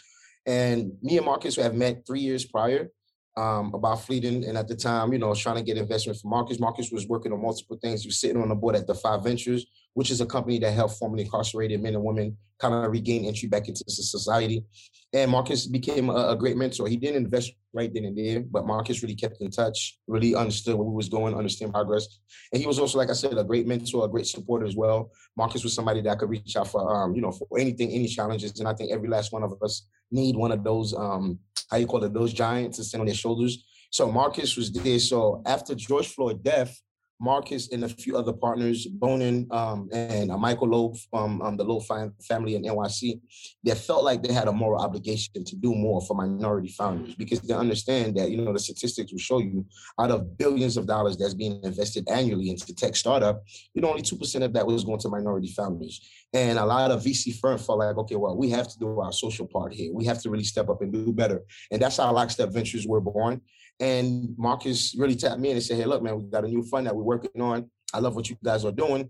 [0.45, 2.89] And me and Marcus have met three years prior
[3.35, 4.45] um, about Fleeting.
[4.45, 6.59] And at the time, you know, trying to get investment from Marcus.
[6.59, 8.01] Marcus was working on multiple things.
[8.01, 9.65] He was sitting on the board at the Five Ventures,
[9.97, 13.49] which is a company that helped formerly incarcerated men and women kind of regain entry
[13.49, 14.63] back into society.
[15.11, 16.87] And Marcus became a, a, great mentor.
[16.87, 20.75] He didn't invest right then and there, but Marcus really kept in touch, really understood
[20.75, 22.19] where we was going, understand progress.
[22.53, 25.09] And he was also, like I said, a great mentor, a great supporter as well.
[25.35, 28.05] Marcus was somebody that I could reach out for, um, you know, for anything, any
[28.05, 28.59] challenges.
[28.59, 31.39] And I think every last one of us need one of those, um,
[31.71, 33.65] how you call it, those giants to stand on their shoulders.
[33.89, 34.99] So Marcus was there.
[34.99, 36.79] So after George Floyd death,
[37.19, 41.63] Marcus and a few other partners, Bonin um, and uh, Michael Loeb from um, the
[41.63, 41.83] Loeb
[42.27, 43.19] family in NYC,
[43.63, 47.41] they felt like they had a moral obligation to do more for minority founders because
[47.41, 49.65] they understand that, you know, the statistics will show you
[49.99, 54.03] out of billions of dollars that's being invested annually into tech startup, you know, only
[54.03, 56.01] 2% of that was going to minority founders.
[56.33, 59.11] And a lot of VC firms felt like, okay, well, we have to do our
[59.11, 59.91] social part here.
[59.93, 61.43] We have to really step up and do better.
[61.71, 63.41] And that's how Lockstep Ventures were born.
[63.79, 66.63] And Marcus really tapped me in and said, Hey, look, man, we got a new
[66.63, 67.69] fund that we're working on.
[67.93, 69.09] I love what you guys are doing.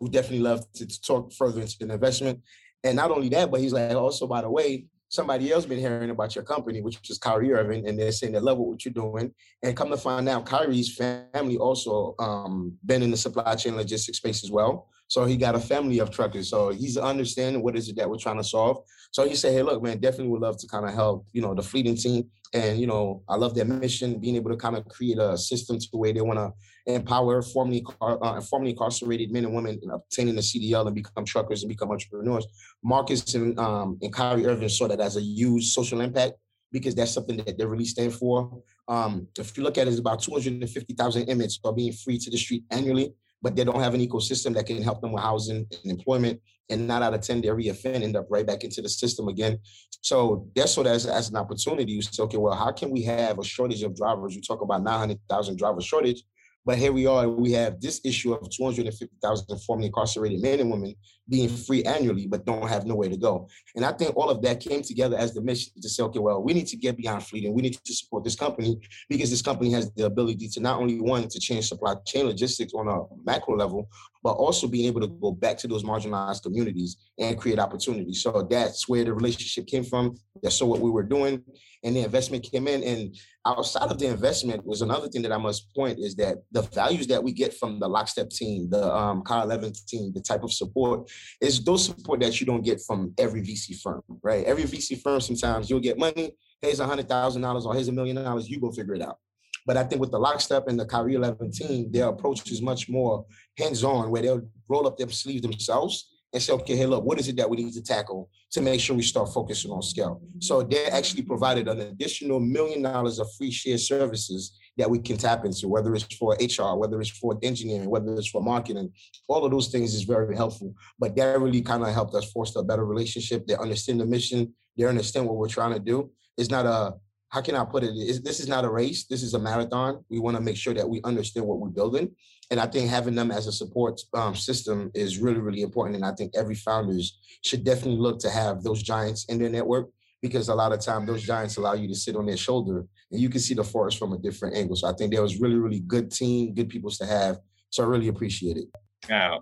[0.00, 2.40] We definitely love to, to talk further into the investment.
[2.84, 6.10] And not only that, but he's like, also, by the way, somebody else been hearing
[6.10, 9.32] about your company, which is Kyrie Irving, and they're saying they love what you're doing.
[9.62, 14.18] And come to find out, Kyrie's family also um, been in the supply chain logistics
[14.18, 14.88] space as well.
[15.08, 16.48] So he got a family of truckers.
[16.48, 18.78] So he's understanding what is it that we're trying to solve.
[19.10, 21.54] So he said, hey, look, man, definitely would love to kind of help, you know,
[21.54, 22.30] the fleeting team.
[22.54, 25.78] And, you know, I love their mission, being able to kind of create a system
[25.78, 26.52] to where they want to
[26.92, 31.62] empower formerly, uh, formerly incarcerated men and women in obtaining the CDL and become truckers
[31.62, 32.46] and become entrepreneurs.
[32.84, 36.34] Marcus and, um, and Kyrie Irving saw that as a huge social impact
[36.72, 38.62] because that's something that they really stand for.
[38.88, 42.36] Um, if you look at it, it's about 250,000 inmates are being free to the
[42.36, 45.90] street annually but they don't have an ecosystem that can help them with housing and
[45.90, 46.40] employment.
[46.70, 49.58] And not out of 10, they reoffend, end up right back into the system again.
[50.00, 53.44] So that's what as an opportunity, you say, okay, well, how can we have a
[53.44, 54.34] shortage of drivers?
[54.34, 56.22] You talk about 900,000 driver shortage,
[56.64, 60.94] but here we are, we have this issue of 250,000 formerly incarcerated men and women
[61.28, 63.48] being free annually, but don't have nowhere to go.
[63.76, 66.42] And I think all of that came together as the mission to say, okay, well,
[66.42, 67.54] we need to get beyond fleeting.
[67.54, 71.00] We need to support this company because this company has the ability to not only
[71.00, 73.88] one to change supply chain logistics on a macro level,
[74.22, 78.22] but also being able to go back to those marginalized communities and create opportunities.
[78.22, 80.16] So that's where the relationship came from.
[80.42, 81.42] That's so what we were doing.
[81.84, 82.84] And the investment came in.
[82.84, 86.62] And outside of the investment was another thing that I must point is that the
[86.62, 90.44] values that we get from the lockstep team, the um, Kai 11 team, the type
[90.44, 94.44] of support is those support that you don't get from every VC firm, right?
[94.44, 96.36] Every VC firm, sometimes you'll get money.
[96.60, 98.48] Here's a hundred thousand dollars or here's a million dollars.
[98.48, 99.18] You go figure it out.
[99.66, 102.88] But I think with the lockstep and the Kyrie 11 team, their approach is much
[102.88, 103.24] more
[103.58, 107.28] hands-on, where they'll roll up their sleeves themselves and say, okay, hey, look, what is
[107.28, 110.20] it that we need to tackle to make sure we start focusing on scale?
[110.40, 115.16] So they actually provided an additional million dollars of free shared services that we can
[115.16, 118.92] tap into, whether it's for HR, whether it's for engineering, whether it's for marketing.
[119.28, 120.74] All of those things is very helpful.
[120.98, 123.46] But that really kind of helped us foster a better relationship.
[123.46, 124.54] They understand the mission.
[124.76, 126.10] They understand what we're trying to do.
[126.36, 126.94] It's not a
[127.32, 127.92] how can I put it?
[127.94, 129.06] It's, this is not a race.
[129.06, 130.04] This is a marathon.
[130.10, 132.10] We want to make sure that we understand what we're building.
[132.50, 135.96] And I think having them as a support um, system is really, really important.
[135.96, 139.88] And I think every founders should definitely look to have those giants in their network
[140.22, 143.20] because a lot of time those giants allow you to sit on their shoulder and
[143.20, 144.76] you can see the forest from a different angle.
[144.76, 147.38] So I think there was really, really good team, good peoples to have.
[147.70, 148.66] So I really appreciate it.
[149.08, 149.40] Now,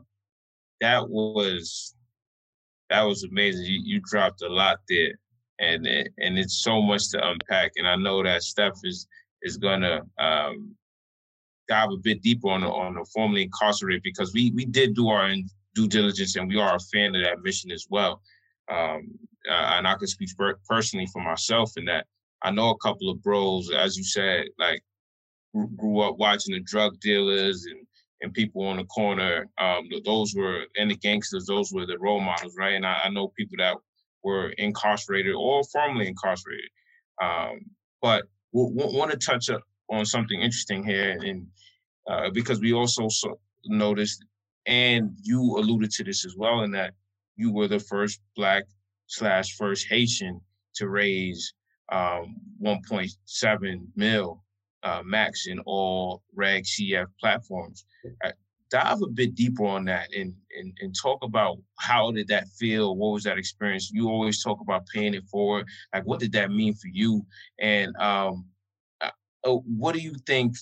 [0.80, 1.94] that was
[2.88, 3.66] that was amazing.
[3.66, 5.12] You, you dropped a lot there
[5.60, 7.72] and and it's so much to unpack.
[7.76, 9.06] And I know that Steph is
[9.42, 10.74] is gonna um,
[11.68, 15.08] dive a bit deeper on the on the formerly incarcerated because we we did do
[15.08, 15.30] our
[15.74, 18.22] due diligence and we are a fan of that mission as well.
[18.70, 19.18] Um,
[19.50, 20.30] uh, and I can speak
[20.68, 22.06] personally for myself in that
[22.42, 24.82] I know a couple of bros, as you said, like
[25.76, 27.86] grew up watching the drug dealers and
[28.22, 29.48] and people on the corner.
[29.58, 31.46] Um, those were and the gangsters.
[31.46, 32.74] Those were the role models, right?
[32.74, 33.76] And I, I know people that
[34.22, 36.70] were incarcerated or formerly incarcerated.
[37.22, 37.60] Um,
[38.02, 39.48] but want to touch
[39.90, 41.46] on something interesting here, and
[42.08, 44.24] uh, because we also so noticed,
[44.66, 46.94] and you alluded to this as well, in that
[47.40, 48.64] you were the first Black
[49.06, 50.40] slash first Haitian
[50.74, 51.54] to raise
[51.90, 54.44] um, 1.7 mil
[54.82, 57.86] uh, max in all Reg CF platforms.
[58.24, 58.30] Uh,
[58.70, 62.94] dive a bit deeper on that and, and and talk about how did that feel?
[62.96, 63.90] What was that experience?
[63.90, 65.66] You always talk about paying it forward.
[65.92, 67.26] Like what did that mean for you?
[67.58, 68.44] And um
[69.00, 69.10] uh,
[69.44, 70.56] oh, what do you think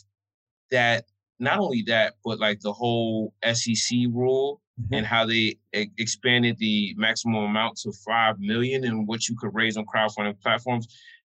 [0.70, 1.04] that
[1.38, 3.74] not only that but like the whole sec
[4.10, 4.94] rule mm-hmm.
[4.94, 9.54] and how they e- expanded the maximum amount to 5 million and what you could
[9.54, 10.88] raise on crowdfunding platforms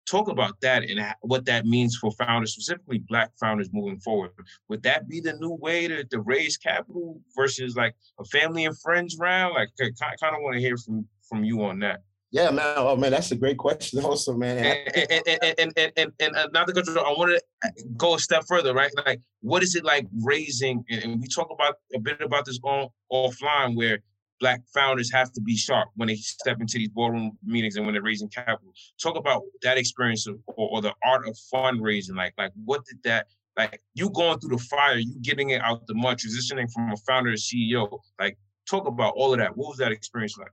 [0.09, 4.31] talk about that and what that means for founders, specifically Black founders moving forward.
[4.67, 8.79] Would that be the new way to, to raise capital versus like a family and
[8.79, 9.53] friends round?
[9.53, 12.01] Like, I kind of want to hear from from you on that.
[12.31, 12.73] Yeah, man.
[12.77, 14.57] Oh, man, that's a great question, also, man.
[14.57, 18.19] And and and and, and, and, and another question, I want to uh, go a
[18.19, 18.91] step further, right?
[19.05, 20.83] Like, what is it like raising?
[20.89, 23.99] And we talk about a bit about this on offline, where
[24.39, 27.93] black founders have to be sharp when they step into these boardroom meetings and when
[27.93, 28.73] they're raising capital.
[29.01, 32.15] Talk about that experience of, or, or, the art of fundraising.
[32.15, 35.85] Like, like what did that like you going through the fire, you getting it out
[35.85, 37.99] the mud, transitioning from a founder to CEO.
[38.17, 38.37] Like,
[38.69, 39.57] talk about all of that.
[39.57, 40.51] What was that experience like?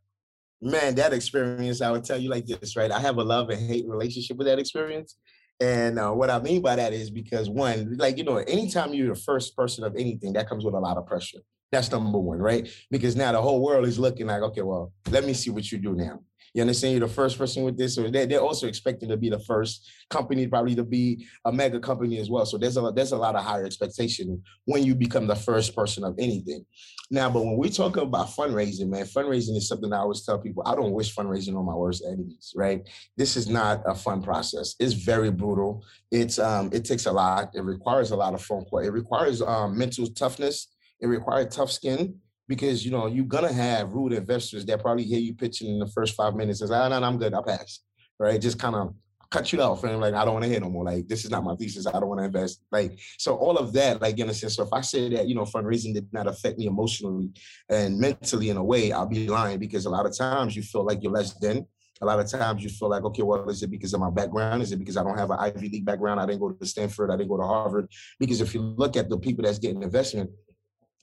[0.62, 2.90] Man, that experience, I would tell you like this, right?
[2.90, 5.16] I have a love and hate relationship with that experience.
[5.60, 9.14] And uh, what I mean by that is because one, like you know, anytime you're
[9.14, 11.38] the first person of anything, that comes with a lot of pressure.
[11.72, 12.68] That's number one, right?
[12.90, 15.78] Because now the whole world is looking like, okay, well, let me see what you
[15.78, 16.20] do now.
[16.56, 16.92] You understand?
[16.92, 19.86] You're the first person with this, or they're, they're also expecting to be the first
[20.08, 22.46] company, probably to be a mega company as well.
[22.46, 26.02] So there's a there's a lot of higher expectation when you become the first person
[26.02, 26.64] of anything.
[27.10, 30.62] Now, but when we talk about fundraising, man, fundraising is something I always tell people.
[30.64, 32.88] I don't wish fundraising on my worst enemies, right?
[33.18, 34.76] This is not a fun process.
[34.80, 35.84] It's very brutal.
[36.10, 37.50] It's um, it takes a lot.
[37.52, 38.78] It requires a lot of phone call.
[38.78, 40.68] It requires um, mental toughness
[41.00, 45.18] it requires tough skin because you know you're gonna have rude investors that probably hear
[45.18, 47.42] you pitching in the first five minutes and say, "Ah, no, no, I'm good, I'll
[47.42, 47.80] pass."
[48.18, 48.40] Right?
[48.40, 48.94] Just kind of
[49.30, 50.84] cut you off and like, I don't want to hear no more.
[50.84, 51.86] Like, this is not my thesis.
[51.86, 52.62] I don't want to invest.
[52.70, 54.56] Like, so all of that, like in a sense.
[54.56, 57.30] So if I say that, you know, fundraising did not affect me emotionally
[57.68, 60.84] and mentally in a way, I'll be lying because a lot of times you feel
[60.84, 61.66] like you're less than.
[62.02, 64.62] A lot of times you feel like, okay, well, is it because of my background?
[64.62, 66.20] Is it because I don't have an Ivy League background?
[66.20, 67.10] I didn't go to Stanford.
[67.10, 67.88] I didn't go to Harvard.
[68.20, 70.30] Because if you look at the people that's getting investment,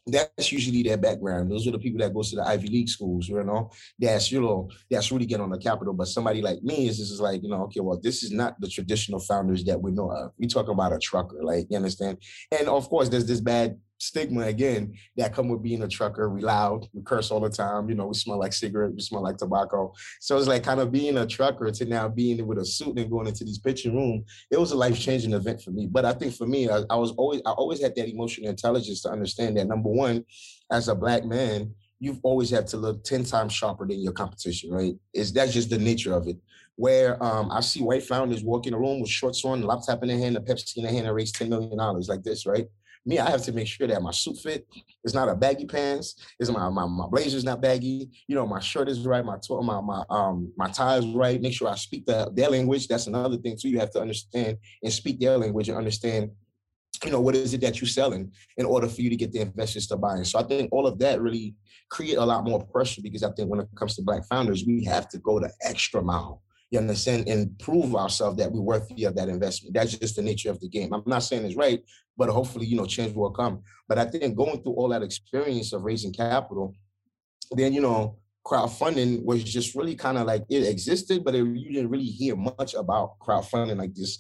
[0.06, 1.50] that's usually their background.
[1.50, 3.72] Those are the people that goes to the Ivy League schools, you know.
[3.98, 5.94] That's you know that's really getting on the capital.
[5.94, 8.68] But somebody like me is just like you know, okay, well, this is not the
[8.68, 10.32] traditional founders that we know of.
[10.38, 12.18] We talk about a trucker, like you understand.
[12.52, 16.30] And of course, there's this bad stigma again that come with being a trucker.
[16.30, 17.90] We loud, we curse all the time.
[17.90, 19.94] You know, we smell like cigarette, we smell like tobacco.
[20.20, 23.10] So it's like kind of being a trucker to now being with a suit and
[23.10, 24.26] going into these pitching room.
[24.52, 25.88] It was a life changing event for me.
[25.88, 29.02] But I think for me, I, I was always I always had that emotional intelligence
[29.04, 30.26] to understand that number one,
[30.72, 34.72] as a black man, you've always had to look 10 times sharper than your competition,
[34.72, 34.96] right?
[35.14, 36.38] Is that's just the nature of it.
[36.76, 40.18] Where um, I see white founders walk in room with shorts on, laptop in their
[40.18, 42.68] hand, a Pepsi in their hand, and raise $10 million like this, right?
[43.06, 44.66] Me, I have to make sure that my suit fit.
[45.04, 46.16] It's not a baggy pants.
[46.40, 48.10] Is my, my my blazer's not baggy.
[48.28, 49.26] You know, my shirt is right.
[49.26, 51.42] My my my um my tie is right.
[51.42, 52.88] Make sure I speak the, their language.
[52.88, 53.70] That's another thing too.
[53.70, 56.32] You have to understand and speak their language and understand
[57.04, 59.42] you know, what is it that you're selling in order for you to get the
[59.42, 60.26] investors to buy in?
[60.26, 61.56] So I think all of that really
[61.90, 64.84] create a lot more pressure because I think when it comes to black founders, we
[64.86, 66.42] have to go the extra mile.
[66.74, 69.76] You understand, and prove ourselves that we're worthy of that investment.
[69.76, 70.92] That's just the nature of the game.
[70.92, 71.80] I'm not saying it's right,
[72.18, 73.62] but hopefully, you know, change will come.
[73.88, 76.74] But I think going through all that experience of raising capital,
[77.52, 81.74] then you know, crowdfunding was just really kind of like it existed, but it, you
[81.74, 84.18] didn't really hear much about crowdfunding like this.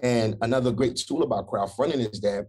[0.00, 2.46] And another great tool about crowdfunding is that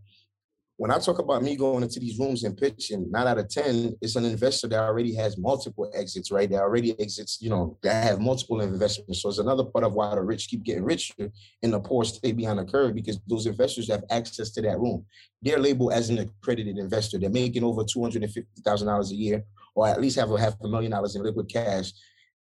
[0.77, 3.95] when I talk about me going into these rooms and pitching, nine out of 10,
[3.99, 6.47] it's an investor that already has multiple exits, right?
[6.47, 9.23] That already exits, you know, that have multiple investments.
[9.23, 11.31] So it's another part of why the rich keep getting richer
[11.63, 15.03] and the poor stay behind the curve because those investors have access to that room.
[15.41, 17.17] They're labeled as an accredited investor.
[17.17, 21.15] They're making over $250,000 a year or at least have a half a million dollars
[21.15, 21.91] in liquid cash.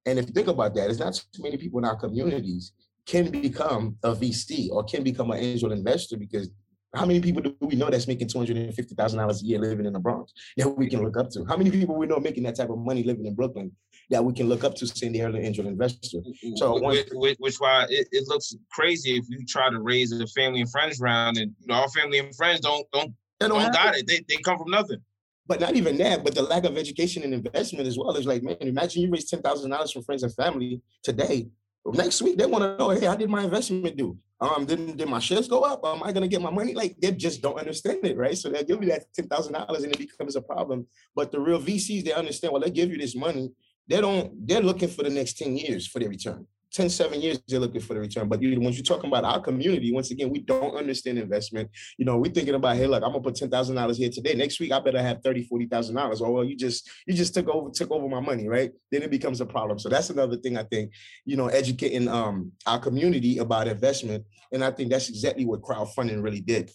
[0.05, 2.73] And if you think about that, it's not too many people in our communities
[3.05, 6.49] can become a VC or can become an angel investor because
[6.95, 9.45] how many people do we know that's making two hundred and fifty thousand dollars a
[9.45, 11.45] year living in the Bronx that we can look up to?
[11.45, 13.71] How many people we know making that type of money living in Brooklyn
[14.09, 16.19] that we can look up to, saying they're an angel investor?
[16.55, 20.27] So, which, which, which why it, it, looks crazy if you try to raise a
[20.27, 23.61] family and friends round, and you know, our family and friends don't don't they don't,
[23.61, 24.07] don't got it.
[24.07, 25.01] They they come from nothing.
[25.47, 28.41] But not even that, but the lack of education and investment as well is like,
[28.41, 31.47] man, imagine you raise ten thousand dollars from friends and family today.
[31.85, 34.17] Next week they want to know, hey, how did my investment do?
[34.41, 35.81] Um, did, did my shares go up?
[35.85, 36.73] Am I gonna get my money?
[36.73, 38.37] Like they just don't understand it, right?
[38.37, 40.87] So they'll give you that ten thousand dollars and it becomes a problem.
[41.15, 42.51] But the real VCs, they understand.
[42.51, 43.51] Well, they give you this money.
[43.87, 44.45] They don't.
[44.45, 46.47] They're looking for the next ten years for their return.
[46.75, 48.27] 10, seven years, they're looking for the return.
[48.27, 51.69] But you, once you're talking about our community, once again, we don't understand investment.
[51.97, 54.35] You know, we're thinking about, hey, look, I'm gonna put ten thousand dollars here today.
[54.35, 56.19] Next week, I better have thirty, forty thousand dollars.
[56.19, 58.71] Or well, you just you just took over took over my money, right?
[58.91, 59.79] Then it becomes a problem.
[59.79, 60.91] So that's another thing I think,
[61.23, 64.25] you know, educating um our community about investment.
[64.51, 66.71] And I think that's exactly what crowdfunding really did.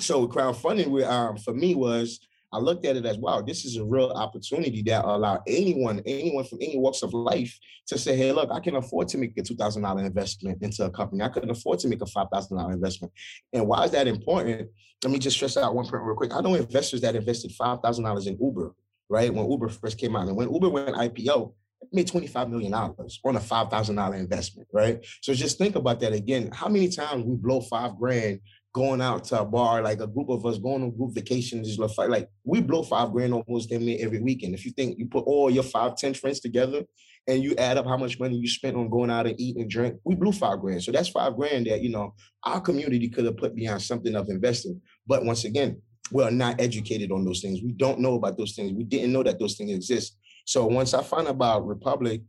[0.00, 2.20] So crowdfunding, um, for me was
[2.56, 6.42] I looked at it as wow, this is a real opportunity that allow anyone, anyone
[6.44, 7.54] from any walks of life
[7.88, 10.86] to say, hey, look, I can afford to make a two thousand dollar investment into
[10.86, 11.22] a company.
[11.22, 13.12] I can afford to make a five thousand dollar investment.
[13.52, 14.70] And why is that important?
[15.04, 16.34] Let me just stress out one point real quick.
[16.34, 18.74] I know investors that invested five thousand dollars in Uber,
[19.10, 19.32] right?
[19.32, 21.52] When Uber first came out, and when Uber went IPO,
[21.92, 25.04] made $25 million on a $5,000 investment, right?
[25.20, 26.50] So just think about that again.
[26.52, 28.40] How many times we blow five grand
[28.76, 32.28] going out to a bar, like a group of us going on group vacations, like
[32.44, 34.54] we blow five grand almost every weekend.
[34.54, 36.84] If you think you put all your five, ten friends together
[37.26, 39.70] and you add up how much money you spent on going out and eat and
[39.70, 40.82] drink, we blew five grand.
[40.82, 42.12] So that's five grand that, you know,
[42.44, 44.78] our community could have put behind something of investing.
[45.06, 45.80] But once again,
[46.12, 47.62] we're not educated on those things.
[47.64, 48.74] We don't know about those things.
[48.74, 50.18] We didn't know that those things exist.
[50.44, 52.20] So once I found about Republic,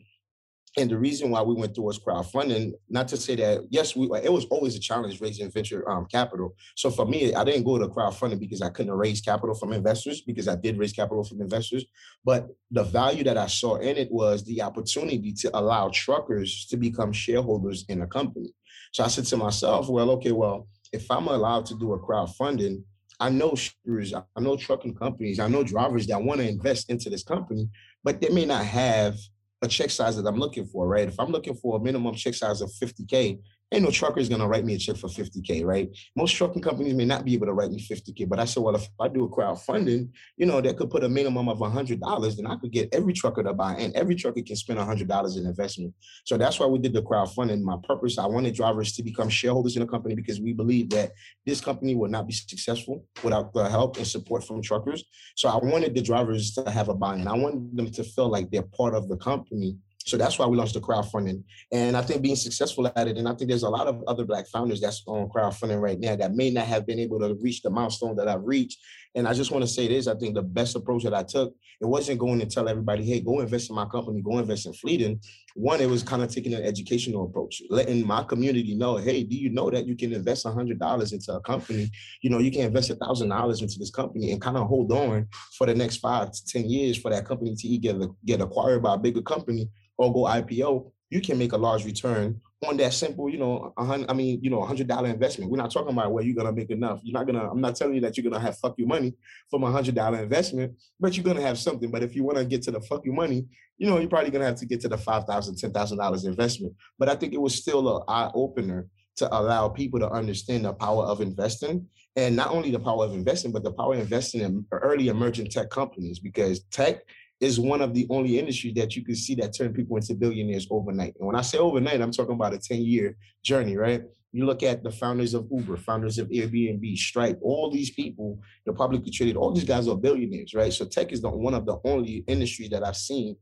[0.75, 4.31] and the reason why we went towards crowdfunding, not to say that yes, we it
[4.31, 6.55] was always a challenge raising venture um, capital.
[6.75, 10.21] So for me, I didn't go to crowdfunding because I couldn't raise capital from investors
[10.21, 11.85] because I did raise capital from investors.
[12.23, 16.77] But the value that I saw in it was the opportunity to allow truckers to
[16.77, 18.53] become shareholders in a company.
[18.91, 22.83] So I said to myself, well, okay, well, if I'm allowed to do a crowdfunding,
[23.19, 27.09] I know shippers, I know trucking companies, I know drivers that want to invest into
[27.09, 27.67] this company,
[28.03, 29.17] but they may not have
[29.61, 31.07] a check size that I'm looking for, right?
[31.07, 33.39] If I'm looking for a minimum check size of 50K,
[33.71, 35.89] ain't no trucker is gonna write me a check for 50K, right?
[36.15, 38.75] Most trucking companies may not be able to write me 50K, but I said, well,
[38.75, 42.47] if I do a crowdfunding, you know, that could put a minimum of $100, then
[42.47, 45.93] I could get every trucker to buy, and every trucker can spend $100 in investment.
[46.25, 47.61] So that's why we did the crowdfunding.
[47.61, 51.11] My purpose, I wanted drivers to become shareholders in the company because we believe that
[51.45, 55.03] this company would not be successful without the help and support from truckers.
[55.35, 57.27] So I wanted the drivers to have a buy-in.
[57.27, 60.55] I wanted them to feel like they're part of the company so that's why we
[60.55, 61.43] launched the crowdfunding.
[61.73, 64.23] And I think being successful at it, and I think there's a lot of other
[64.23, 67.61] Black founders that's on crowdfunding right now that may not have been able to reach
[67.61, 68.79] the milestone that I've reached.
[69.15, 71.53] And I just want to say this I think the best approach that I took,
[71.81, 74.73] it wasn't going to tell everybody, hey, go invest in my company, go invest in
[74.73, 75.19] Fleeting.
[75.55, 79.35] One, it was kind of taking an educational approach, letting my community know, hey, do
[79.35, 81.89] you know that you can invest $100 into a company?
[82.21, 85.67] You know, you can invest $1,000 into this company and kind of hold on for
[85.67, 88.99] the next five to 10 years for that company to either get acquired by a
[88.99, 89.67] bigger company
[89.97, 94.13] or go IPO, you can make a large return on that simple, you know, I
[94.13, 95.51] mean, you know, hundred dollar investment.
[95.51, 97.01] We're not talking about where you're gonna make enough.
[97.03, 97.49] You're not gonna.
[97.49, 99.13] I'm not telling you that you're gonna have fuck your money
[99.51, 101.91] from a hundred dollar investment, but you're gonna have something.
[101.91, 103.45] But if you want to get to the fuck your money,
[103.77, 106.25] you know, you're probably gonna have to get to the five thousand, ten thousand dollars
[106.25, 106.73] investment.
[106.97, 108.87] But I think it was still an eye opener
[109.17, 113.13] to allow people to understand the power of investing and not only the power of
[113.13, 117.01] investing, but the power of investing in early emerging tech companies because tech
[117.39, 120.67] is one of the only industries that you can see that turn people into billionaires
[120.71, 121.13] overnight.
[121.19, 124.01] And when I say overnight, I'm talking about a 10 year journey, right?
[124.31, 128.73] You look at the founders of Uber, founders of Airbnb, Stripe, all these people, they're
[128.73, 130.73] publicly traded, all these guys are billionaires, right?
[130.73, 133.35] So tech is the, one of the only industries that I've seen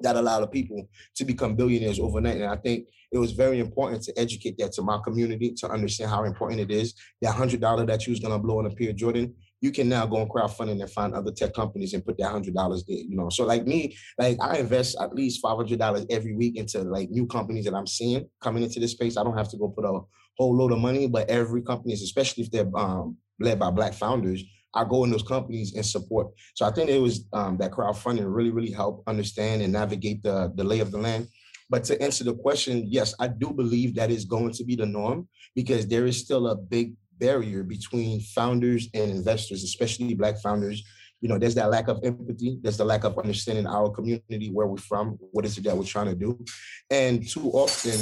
[0.00, 2.36] that allow the people to become billionaires overnight.
[2.36, 6.10] And I think it was very important to educate that to my community to understand
[6.10, 6.94] how important it is.
[7.22, 9.88] That hundred dollar that you was gonna blow on a pair of Jordan, you can
[9.88, 12.98] now go on crowdfunding and find other tech companies and put that hundred dollars there.
[12.98, 16.56] You know, so like me, like I invest at least five hundred dollars every week
[16.56, 19.16] into like new companies that I'm seeing coming into this space.
[19.16, 20.00] I don't have to go put a
[20.36, 24.42] whole load of money, but every company especially if they're um, led by black founders,
[24.74, 26.28] I go in those companies and support.
[26.54, 30.52] So I think it was um, that crowdfunding really, really helped understand and navigate the,
[30.54, 31.28] the lay of the land.
[31.68, 34.86] But to answer the question, yes, I do believe that is going to be the
[34.86, 40.84] norm because there is still a big barrier between founders and investors, especially black founders.
[41.20, 44.66] You know, there's that lack of empathy, there's the lack of understanding our community, where
[44.66, 46.44] we're from, what is it that we're trying to do.
[46.90, 47.98] And too often,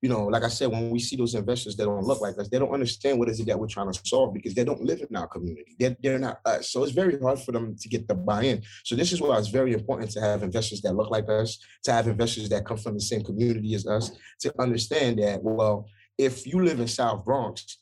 [0.00, 2.48] you know, like I said, when we see those investors that don't look like us,
[2.48, 5.00] they don't understand what is it that we're trying to solve because they don't live
[5.08, 5.74] in our community.
[5.78, 6.70] They're, they're not us.
[6.70, 8.62] So it's very hard for them to get the buy-in.
[8.84, 11.92] So this is why it's very important to have investors that look like us, to
[11.92, 15.88] have investors that come from the same community as us, to understand that, well,
[16.18, 17.78] if you live in South Bronx,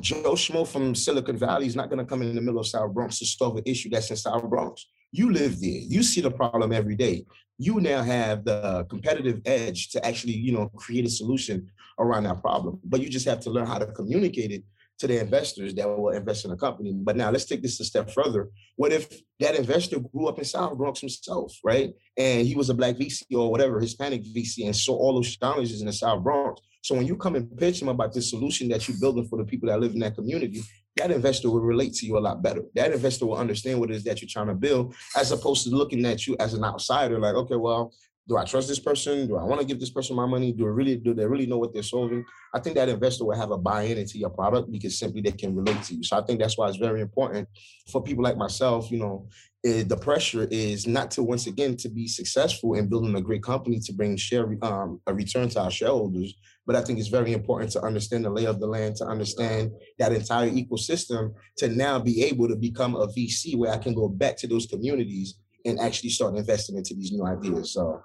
[0.00, 2.92] Joe Schmo from Silicon Valley is not going to come in the middle of South
[2.92, 4.86] Bronx to solve an issue that's in South Bronx.
[5.12, 5.70] You live there.
[5.70, 7.24] You see the problem every day
[7.58, 12.40] you now have the competitive edge to actually, you know, create a solution around that
[12.40, 12.80] problem.
[12.84, 14.64] But you just have to learn how to communicate it
[14.98, 16.92] to the investors that will invest in a company.
[16.94, 18.50] But now let's take this a step further.
[18.76, 19.08] What if
[19.40, 21.92] that investor grew up in South Bronx himself, right?
[22.16, 25.80] And he was a black VC or whatever, Hispanic VC, and saw all those challenges
[25.80, 26.60] in the South Bronx.
[26.82, 29.44] So when you come and pitch him about this solution that you're building for the
[29.44, 30.62] people that live in that community,
[30.96, 32.62] that investor will relate to you a lot better.
[32.74, 35.70] That investor will understand what it is that you're trying to build, as opposed to
[35.70, 37.92] looking at you as an outsider, like, okay, well,
[38.26, 39.26] do I trust this person?
[39.26, 40.52] Do I want to give this person my money?
[40.52, 42.24] Do I really do they really know what they're solving?
[42.54, 45.54] I think that investor will have a buy-in into your product because simply they can
[45.54, 46.02] relate to you.
[46.02, 47.48] So I think that's why it's very important
[47.90, 49.28] for people like myself, you know,
[49.66, 53.42] eh, the pressure is not to once again to be successful in building a great
[53.42, 56.34] company to bring share um, a return to our shareholders,
[56.66, 59.72] but I think it's very important to understand the lay of the land, to understand
[59.98, 64.08] that entire ecosystem, to now be able to become a VC where I can go
[64.08, 65.34] back to those communities
[65.66, 67.72] and actually start investing into these new ideas.
[67.72, 68.02] So,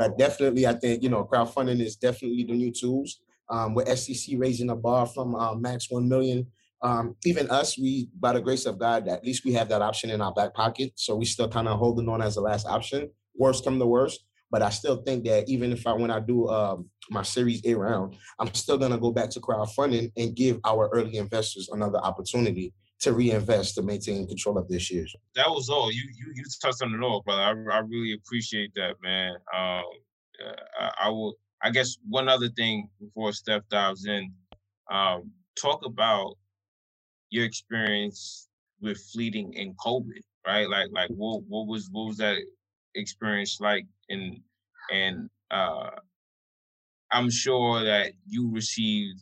[0.00, 3.20] but definitely, I think you know, crowdfunding is definitely the new tools.
[3.50, 6.46] Um, with SEC raising the bar from uh, max one million,
[6.80, 10.08] um, even us, we by the grace of God, at least we have that option
[10.08, 10.92] in our back pocket.
[10.94, 13.10] So we still kind of holding on as the last option.
[13.36, 16.48] Worst come to worst, but I still think that even if I when I do
[16.48, 20.88] um, my Series A round, I'm still gonna go back to crowdfunding and give our
[20.94, 25.14] early investors another opportunity to reinvest to maintain control of their shares.
[25.34, 25.90] That was all.
[25.92, 27.42] You you you touched on it all, brother.
[27.42, 29.34] I, I really appreciate that, man.
[29.54, 29.84] Um,
[30.78, 31.34] I, I will.
[31.62, 34.32] I guess one other thing before Steph dives in,
[34.90, 35.30] um,
[35.60, 36.36] talk about
[37.30, 38.48] your experience
[38.80, 40.68] with fleeting in COVID, right?
[40.68, 42.38] Like like what what was what was that
[42.94, 44.40] experience like and
[44.90, 45.90] and uh
[47.12, 49.20] I'm sure that you received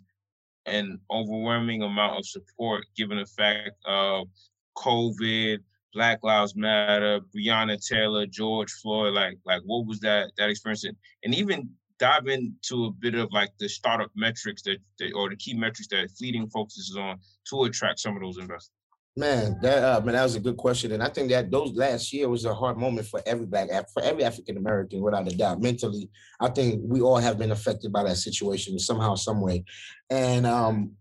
[0.69, 4.29] an overwhelming amount of support given the fact of
[4.77, 5.59] COVID,
[5.95, 10.85] Black Lives Matter, Breonna Taylor, George Floyd, like like what was that that experience?
[11.25, 15.37] And even dive into a bit of like the startup metrics that, that or the
[15.37, 17.19] key metrics that Fleeting focuses on
[17.51, 18.71] to attract some of those investors.
[19.17, 22.13] Man, that uh, man, that was a good question, and I think that those last
[22.13, 25.61] year was a hard moment for every black, for every African American, without a doubt.
[25.61, 26.09] Mentally,
[26.41, 29.65] I think we all have been affected by that situation somehow, some way.
[30.09, 30.93] And um,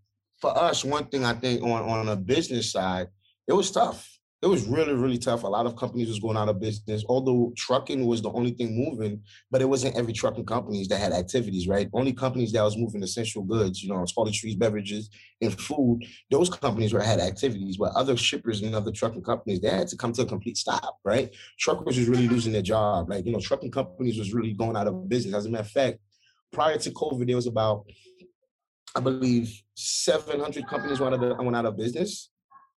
[0.41, 3.07] for us, one thing I think on on a business side,
[3.47, 5.43] it was tough it was really, really tough.
[5.43, 8.77] A lot of companies was going out of business, although trucking was the only thing
[8.77, 11.89] moving, but it wasn't every trucking companies that had activities, right?
[11.91, 15.09] Only companies that was moving essential goods, you know, toiletries, beverages,
[15.41, 19.69] and food, those companies were had activities, but other shippers and other trucking companies, they
[19.69, 21.35] had to come to a complete stop, right?
[21.57, 23.09] Truckers was really losing their job.
[23.09, 25.33] Like, you know, trucking companies was really going out of business.
[25.33, 25.97] As a matter of fact,
[26.51, 27.85] prior to COVID, there was about,
[28.95, 32.29] I believe, 700 companies went out of, went out of business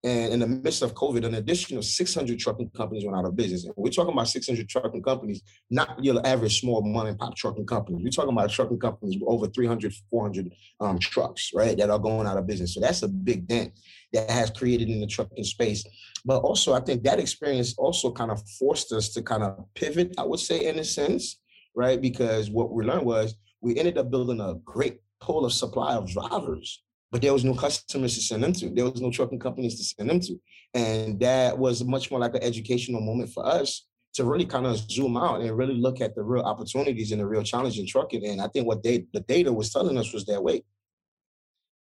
[0.02, 3.64] and in the midst of COVID, an additional 600 trucking companies went out of business.
[3.64, 7.66] And we're talking about 600 trucking companies, not your average small mom and pop trucking
[7.66, 8.02] companies.
[8.02, 12.26] We're talking about trucking companies with over 300, 400 um, trucks, right, that are going
[12.26, 12.74] out of business.
[12.74, 13.78] So that's a big dent
[14.14, 15.84] that has created in the trucking space.
[16.24, 20.14] But also, I think that experience also kind of forced us to kind of pivot,
[20.16, 21.40] I would say, in a sense,
[21.74, 22.00] right?
[22.00, 26.10] Because what we learned was we ended up building a great pool of supply of
[26.10, 28.70] drivers but there was no customers to send them to.
[28.70, 30.40] There was no trucking companies to send them to.
[30.74, 34.76] And that was much more like an educational moment for us to really kind of
[34.76, 38.24] zoom out and really look at the real opportunities and the real challenge in trucking.
[38.26, 40.64] And I think what they, the data was telling us was that wait,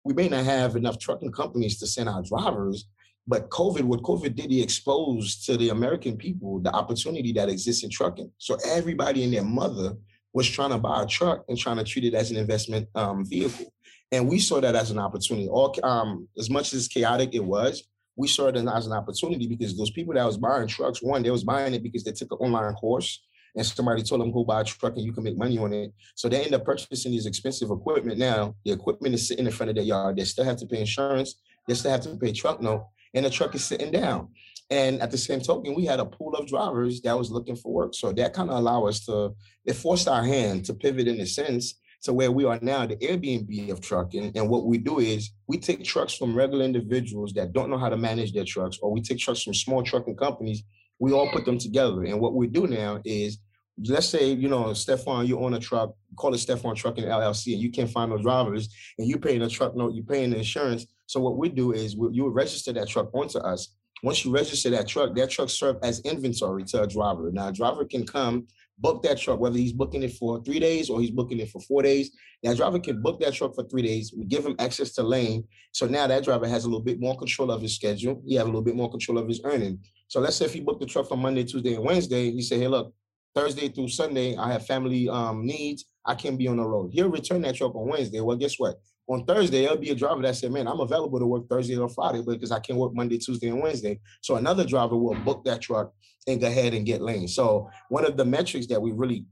[0.04, 2.88] we may not have enough trucking companies to send our drivers,
[3.28, 7.84] but COVID, what COVID did, he exposed to the American people the opportunity that exists
[7.84, 8.32] in trucking.
[8.38, 9.96] So everybody and their mother
[10.34, 13.26] was trying to buy a truck and trying to treat it as an investment um,
[13.26, 13.72] vehicle.
[14.12, 15.48] And we saw that as an opportunity.
[15.48, 17.84] All um, as much as chaotic it was,
[18.18, 21.32] we saw it as an opportunity because those people that was buying trucks, one, they
[21.32, 23.24] was buying it because they took an online course
[23.56, 25.94] and somebody told them go buy a truck and you can make money on it.
[26.16, 28.18] So they end up purchasing these expensive equipment.
[28.18, 30.18] Now the equipment is sitting in front of their yard.
[30.18, 31.36] They still have to pay insurance.
[31.68, 34.30] They still have to pay truck note, and the truck is sitting down.
[34.70, 37.74] And at the same token, we had a pool of drivers that was looking for
[37.74, 37.94] work.
[37.94, 39.36] So that kind of allowed us to,
[39.66, 42.96] it forced our hand to pivot in a sense to where we are now, the
[42.98, 44.32] Airbnb of trucking.
[44.36, 47.90] And what we do is we take trucks from regular individuals that don't know how
[47.90, 50.64] to manage their trucks, or we take trucks from small trucking companies.
[51.00, 52.04] We all put them together.
[52.04, 53.40] And what we do now is
[53.88, 57.62] let's say, you know, Stefan, you own a truck, call it Stefan Trucking LLC, and
[57.62, 60.86] you can't find no drivers, and you're paying a truck note, you're paying the insurance.
[61.08, 63.76] So what we do is we, you register that truck onto us.
[64.04, 67.30] Once you register that truck, that truck serve as inventory to a driver.
[67.32, 68.48] Now, a driver can come
[68.80, 71.62] book that truck, whether he's booking it for three days or he's booking it for
[71.62, 72.12] four days.
[72.42, 74.12] That driver can book that truck for three days.
[74.18, 75.48] We give him access to lane.
[75.72, 78.22] So now that driver has a little bit more control of his schedule.
[78.26, 79.80] He have a little bit more control of his earning.
[80.08, 82.58] So let's say if he booked the truck for Monday, Tuesday, and Wednesday, he say,
[82.60, 82.94] hey, look,
[83.36, 85.86] Thursday through Sunday, I have family um, needs.
[86.06, 86.90] I can't be on the road.
[86.92, 88.20] He'll return that truck on Wednesday.
[88.20, 88.76] Well, guess what?
[89.12, 91.90] On Thursday, there'll be a driver that said, Man, I'm available to work Thursday or
[91.90, 94.00] Friday because I can't work Monday, Tuesday, and Wednesday.
[94.22, 95.92] So another driver will book that truck
[96.28, 97.36] and go ahead and get lanes.
[97.36, 99.26] So one of the metrics that we really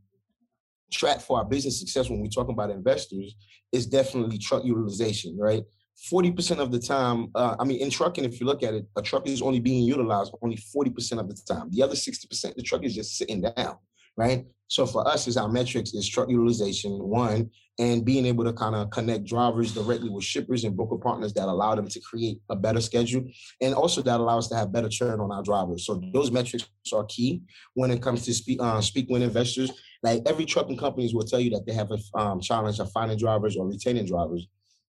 [0.91, 3.37] track for our business success when we talk about investors
[3.71, 5.63] is definitely truck utilization, right?
[6.11, 9.01] 40% of the time, uh, I mean, in trucking, if you look at it, a
[9.01, 11.69] truck is only being utilized only 40% of the time.
[11.71, 13.77] The other 60%, the truck is just sitting down
[14.17, 14.45] right?
[14.69, 17.49] So for us, is our metrics is truck utilization, one,
[17.79, 21.47] and being able to kind of connect drivers directly with shippers and broker partners that
[21.47, 23.23] allow them to create a better schedule.
[23.61, 25.87] And also that allows us to have better churn on our drivers.
[25.87, 27.41] So those metrics are key
[27.73, 29.71] when it comes to speak uh, speak with investors.
[30.03, 33.17] Like every trucking companies will tell you that they have a um, challenge of finding
[33.17, 34.47] drivers or retaining drivers.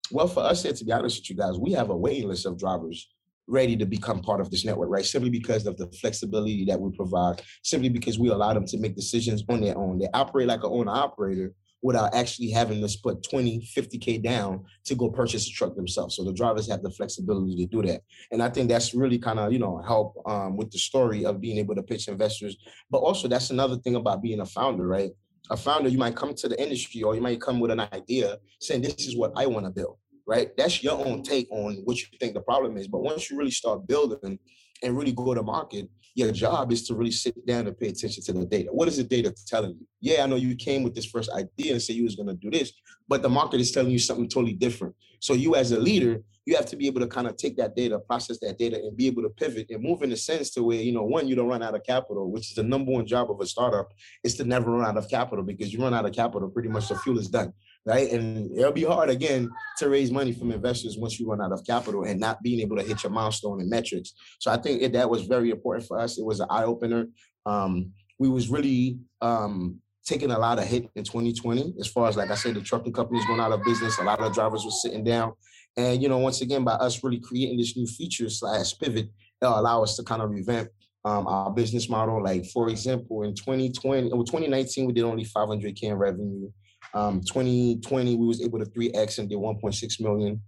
[0.10, 2.46] Well, for us here, to be honest with you guys, we have a waiting list
[2.46, 3.08] of drivers
[3.48, 5.06] ready to become part of this network, right?
[5.06, 8.96] Simply because of the flexibility that we provide, simply because we allow them to make
[8.96, 10.00] decisions on their own.
[10.00, 14.96] They operate like an owner operator without actually having to put 20, 50K down to
[14.96, 16.16] go purchase a truck themselves.
[16.16, 18.02] So the drivers have the flexibility to do that.
[18.32, 21.40] And I think that's really kind of, you know, help um, with the story of
[21.40, 22.58] being able to pitch investors.
[22.90, 25.12] But also that's another thing about being a founder, right?
[25.50, 28.38] A founder, you might come to the industry or you might come with an idea
[28.60, 29.98] saying, this is what I want to build
[30.28, 30.56] right?
[30.58, 32.88] That's your own take on what you think the problem is.
[32.88, 34.38] But once you really start building
[34.84, 38.24] and really go to market, your job is to really sit down and pay attention
[38.24, 38.70] to the data.
[38.72, 39.88] What is the data telling you?
[40.02, 42.34] Yeah, I know you came with this first idea and said you was going to
[42.34, 42.74] do this,
[43.08, 44.96] but the market is telling you something totally different.
[45.20, 47.76] So you as a leader, you have to be able to kind of take that
[47.76, 50.64] data, process that data, and be able to pivot and move in a sense to
[50.64, 53.06] where, you know, one, you don't run out of capital, which is the number one
[53.06, 53.92] job of a startup,
[54.24, 56.88] is to never run out of capital because you run out of capital, pretty much
[56.88, 57.54] the fuel is done
[57.88, 58.12] right?
[58.12, 61.66] And it'll be hard again to raise money from investors once you run out of
[61.66, 64.14] capital and not being able to hit your milestone and metrics.
[64.40, 66.18] So I think it, that was very important for us.
[66.18, 67.08] It was an eye opener.
[67.46, 72.18] Um, we was really um, taking a lot of hit in 2020 as far as
[72.18, 73.98] like I said, the trucking companies going out of business.
[74.00, 75.32] A lot of drivers were sitting down,
[75.78, 79.08] and you know, once again, by us really creating this new feature slash pivot,
[79.42, 80.70] it'll allow us to kind of revamp
[81.06, 82.22] um, our business model.
[82.22, 86.50] Like for example, in 2020 or 2019, we did only 500k in revenue.
[86.94, 90.42] Um, 2020, we was able to 3x and did 1.6 million.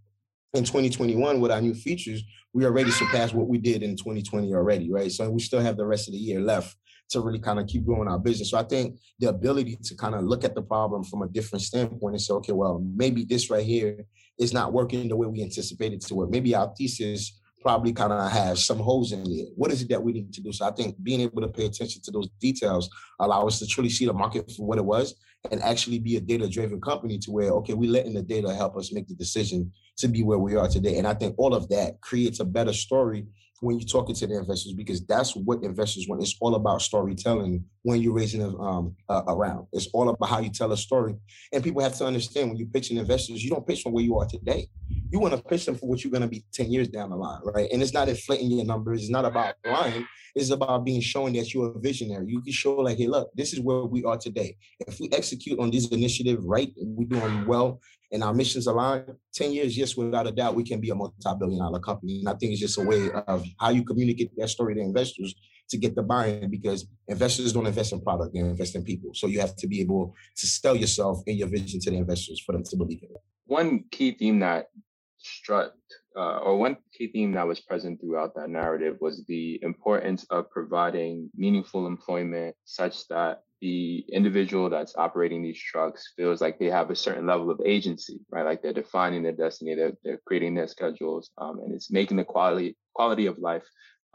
[0.53, 2.23] In 2021, with our new features,
[2.53, 5.11] we already surpassed what we did in 2020 already, right?
[5.11, 6.75] So we still have the rest of the year left
[7.09, 8.51] to really kind of keep growing our business.
[8.51, 11.61] So I think the ability to kind of look at the problem from a different
[11.63, 14.05] standpoint and say, okay, well, maybe this right here
[14.39, 16.29] is not working the way we anticipated to work.
[16.29, 19.49] Maybe our thesis probably kind of has some holes in it.
[19.55, 20.51] What is it that we need to do?
[20.51, 23.89] So I think being able to pay attention to those details allow us to truly
[23.89, 25.15] see the market for what it was
[25.51, 28.91] and actually be a data-driven company to where, okay, we're letting the data help us
[28.91, 30.97] make the decision to be where we are today.
[30.97, 33.25] And I think all of that creates a better story
[33.61, 36.21] when you're talking to the investors because that's what investors want.
[36.21, 39.67] It's all about storytelling when you're raising them um, around.
[39.73, 41.15] It's all about how you tell a story.
[41.51, 44.17] And people have to understand when you're pitching investors, you don't pitch from where you
[44.19, 44.67] are today.
[45.11, 47.15] You want to pitch them for what you're going to be 10 years down the
[47.15, 47.69] line, right?
[47.71, 49.01] And it's not inflating your numbers.
[49.01, 50.05] It's not about lying.
[50.35, 52.27] It's about being shown that you're a visionary.
[52.27, 54.55] You can show like, hey, look, this is where we are today.
[54.87, 57.81] If we execute on this initiative right, we're doing well,
[58.11, 61.59] and our missions align, 10 years, yes, without a doubt, we can be a multi-billion
[61.59, 62.19] dollar company.
[62.19, 65.35] And I think it's just a way of how you communicate that story to investors
[65.69, 69.11] to get the buy-in because investors don't invest in product, they invest in people.
[69.13, 72.41] So you have to be able to sell yourself and your vision to the investors
[72.43, 73.21] for them to believe in it.
[73.45, 74.69] One key theme that
[75.17, 75.73] struck
[76.15, 80.49] uh, or one key theme that was present throughout that narrative was the importance of
[80.49, 86.89] providing meaningful employment such that the individual that's operating these trucks feels like they have
[86.89, 88.45] a certain level of agency, right?
[88.45, 92.23] Like they're defining their destiny, they're, they're creating their schedules, um, and it's making the
[92.23, 93.67] quality quality of life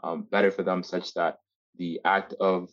[0.03, 1.37] um, better for them, such that
[1.77, 2.69] the act of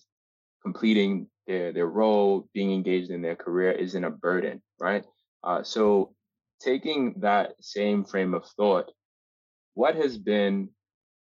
[0.63, 5.05] completing their their role, being engaged in their career, isn't a burden, right?
[5.45, 6.15] Uh, so,
[6.61, 8.91] taking that same frame of thought,
[9.75, 10.69] what has been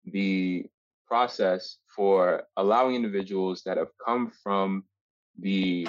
[0.05, 0.67] the
[1.07, 4.85] process for allowing individuals that have come from
[5.39, 5.89] the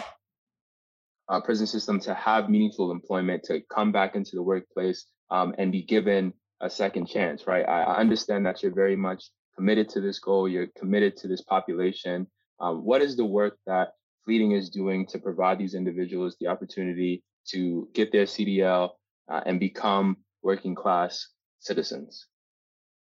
[1.27, 5.71] uh, prison system to have meaningful employment, to come back into the workplace um, and
[5.71, 7.67] be given a second chance, right?
[7.67, 9.25] I, I, understand that you're very much
[9.55, 12.27] committed to this goal, you're committed to this population.
[12.59, 13.93] Um, what is the work that
[14.23, 18.91] Fleeting is doing to provide these individuals the opportunity to get their CDL
[19.29, 21.27] uh, and become working class
[21.59, 22.25] citizens?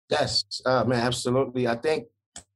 [0.10, 1.68] Yes, uh, man, absolutely.
[1.68, 2.08] I think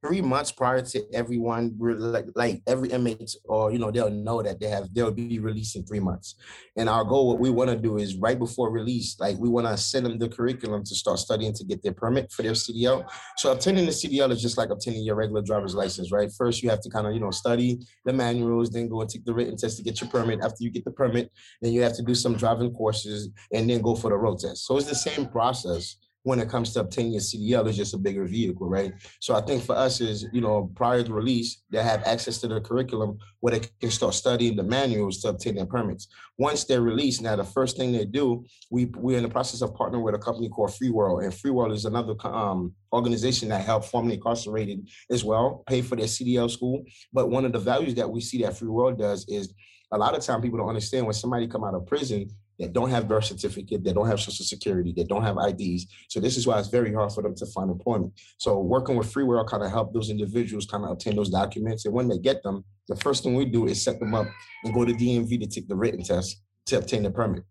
[0.06, 4.60] three months prior to everyone like like every inmate or you know they'll know that
[4.60, 6.36] they have they'll be released in three months.
[6.76, 9.66] And our goal what we want to do is right before release like we want
[9.66, 13.08] to send them the curriculum to start studying to get their permit for their cdl
[13.36, 16.30] so obtaining the cdl is just like obtaining your regular driver's license right?
[16.36, 19.24] First you have to kind of you know study the manuals then go and take
[19.24, 20.40] the written test to get your permit.
[20.42, 23.80] After you get the permit then you have to do some driving courses and then
[23.80, 24.66] go for the road test.
[24.66, 25.96] So it's the same process
[26.26, 28.92] when it comes to obtaining a CDL is just a bigger vehicle, right?
[29.20, 32.48] So I think for us is, you know, prior to release, they have access to
[32.48, 36.08] the curriculum where they can start studying the manuals to obtain their permits.
[36.36, 39.72] Once they're released, now the first thing they do, we we're in the process of
[39.74, 43.64] partnering with a company called Free World, and Free World is another um, organization that
[43.64, 46.82] help formerly incarcerated as well pay for their CDL school.
[47.12, 49.54] But one of the values that we see that Free World does is
[49.92, 52.28] a lot of time people don't understand when somebody come out of prison
[52.58, 55.86] that don't have birth certificate, that don't have social security, that don't have IDs.
[56.08, 58.12] So this is why it's very hard for them to find employment.
[58.38, 61.84] So working with Free World kind of help those individuals kind of obtain those documents.
[61.84, 64.26] And when they get them, the first thing we do is set them up
[64.64, 67.44] and go to DMV to take the written test to obtain the permit.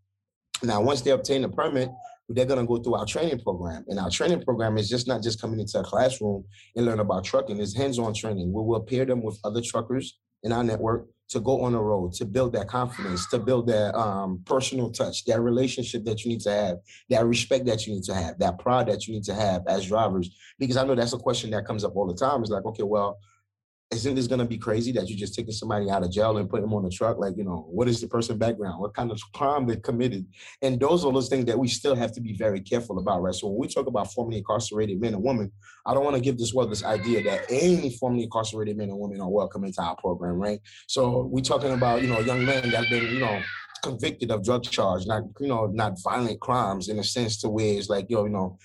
[0.64, 1.90] Now, once they obtain the permit,
[2.30, 3.86] they're going to go through our training program.
[3.88, 6.46] And our training program is just not just coming into a classroom
[6.76, 10.64] and learn about trucking, it's hands-on training we'll pair them with other truckers in our
[10.64, 14.92] network to go on the road, to build that confidence, to build that um, personal
[14.92, 16.78] touch, that relationship that you need to have,
[17.10, 19.88] that respect that you need to have, that pride that you need to have as
[19.88, 20.30] drivers.
[20.60, 22.42] Because I know that's a question that comes up all the time.
[22.42, 23.18] It's like, okay, well,
[23.96, 26.50] isn't this going to be crazy that you're just taking somebody out of jail and
[26.50, 27.18] putting them on the truck?
[27.18, 28.80] Like, you know, what is the person background?
[28.80, 30.26] What kind of crime they committed?
[30.62, 33.34] And those are those things that we still have to be very careful about, right?
[33.34, 35.52] So when we talk about formerly incarcerated men and women,
[35.86, 39.00] I don't want to give this world this idea that any formerly incarcerated men and
[39.00, 40.60] women are welcome into our program, right?
[40.88, 43.42] So we're talking about, you know, young men that have been, you know,
[43.86, 47.78] convicted of drug charge, not you know, not violent crimes in a sense to where
[47.78, 48.58] it's like, yo, you know,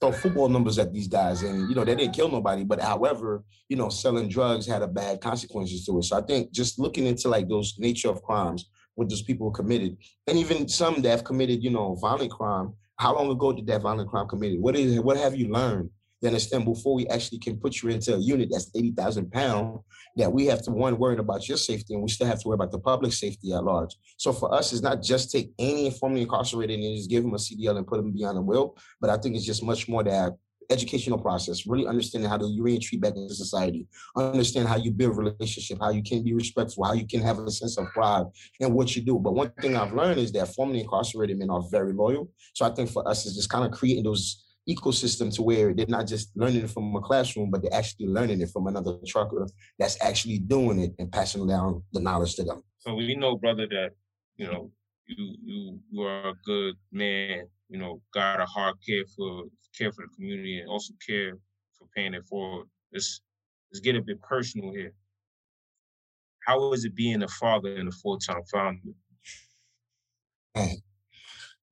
[0.00, 3.44] throw football numbers at these guys, and you know, they didn't kill nobody, but however,
[3.68, 6.04] you know, selling drugs had a bad consequences to it.
[6.04, 9.96] So I think just looking into like those nature of crimes, what those people committed,
[10.26, 12.74] and even some that have committed, you know, violent crime.
[12.98, 14.60] How long ago did that violent crime committed?
[14.60, 15.90] What is what have you learned?
[16.20, 16.64] You understand?
[16.64, 19.80] Before we actually can put you into a unit that's 80,000 pounds,
[20.16, 22.54] that we have to one worry about your safety and we still have to worry
[22.54, 23.94] about the public safety at large.
[24.16, 27.36] So for us, it's not just take any formerly incarcerated and just give them a
[27.36, 30.32] CDL and put them beyond the will, but I think it's just much more that
[30.70, 33.86] educational process, really understanding how to reentry back into society,
[34.16, 37.50] understand how you build relationship, how you can be respectful, how you can have a
[37.50, 38.26] sense of pride
[38.60, 39.18] in what you do.
[39.18, 42.30] But one thing I've learned is that formerly incarcerated men are very loyal.
[42.54, 45.86] So I think for us, is just kind of creating those ecosystem to where they're
[45.86, 49.46] not just learning it from a classroom, but they're actually learning it from another trucker
[49.78, 52.62] that's actually doing it and passing down the knowledge to them.
[52.78, 53.90] So we know, brother, that
[54.36, 54.70] you know
[55.06, 57.46] you you you are a good man.
[57.68, 59.44] You know, got a heart care for
[59.76, 61.38] care for the community and also care
[61.78, 62.66] for paying it forward.
[62.92, 63.20] Let's
[63.72, 64.92] let's get a bit personal here.
[66.46, 68.80] How is it being a father and a full time founder?
[70.54, 70.76] Man,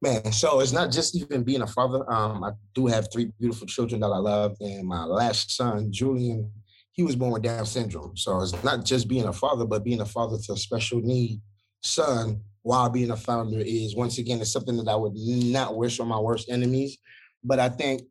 [0.04, 2.04] Man, so it's not just even being a father.
[2.12, 6.52] Um, I do have three beautiful children that I love, and my last son, Julian,
[6.92, 8.14] he was born with Down syndrome.
[8.14, 11.40] So it's not just being a father, but being a father to a special need
[11.82, 15.98] son while being a founder is once again it's something that I would not wish
[15.98, 16.98] on my worst enemies.
[17.42, 18.02] But I think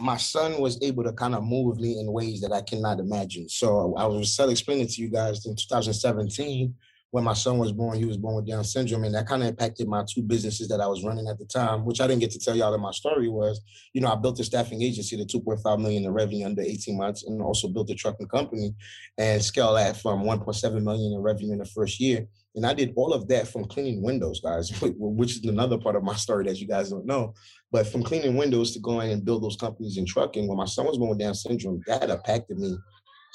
[0.00, 3.48] my son was able to kind of move me in ways that I cannot imagine.
[3.48, 6.74] So I was explaining to you guys in 2017
[7.10, 9.48] when my son was born, he was born with Down syndrome, and that kind of
[9.48, 12.30] impacted my two businesses that I was running at the time, which I didn't get
[12.32, 13.60] to tell y'all that my story was,
[13.92, 17.24] you know, I built a staffing agency to 2.5 million in revenue under 18 months,
[17.24, 18.74] and also built a trucking company
[19.18, 22.26] and scale that from 1.7 million in revenue in the first year.
[22.56, 26.02] And I did all of that from cleaning windows, guys, which is another part of
[26.02, 27.34] my story that you guys don't know.
[27.70, 30.86] But from cleaning windows to going and build those companies in trucking, when my son
[30.86, 32.76] was born with Down syndrome, that impacted me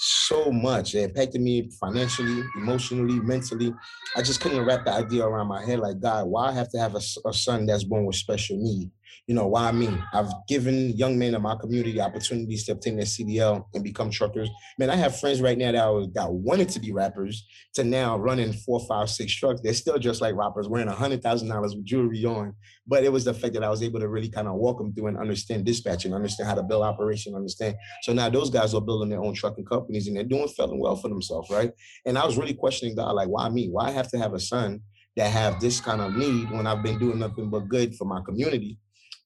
[0.04, 0.96] so much.
[0.96, 3.72] It impacted me financially, emotionally, mentally.
[4.16, 6.80] I just couldn't wrap the idea around my head like, God, why I have to
[6.80, 8.90] have a, a son that's born with special need?
[9.28, 9.90] You know, why me?
[10.14, 14.50] I've given young men in my community opportunities to obtain their CDL and become truckers.
[14.78, 18.18] Man, I have friends right now that, was, that wanted to be rappers to now
[18.18, 19.62] running four, five, six trucks.
[19.62, 22.54] They're still just like rappers, wearing a $100,000 with jewelry on.
[22.88, 24.94] But it was the fact that I was able to really kind of walk them
[24.94, 27.76] through and understand dispatching, understand how to build operation, understand.
[28.02, 30.96] So now those guys are building their own trucking companies and they're doing fairly well
[30.96, 31.72] for themselves, right?
[32.06, 33.70] And I was really questioning God, like, why me?
[33.70, 34.82] Why I have to have a son
[35.16, 38.22] that have this kind of need when I've been doing nothing but good for my
[38.22, 38.78] community?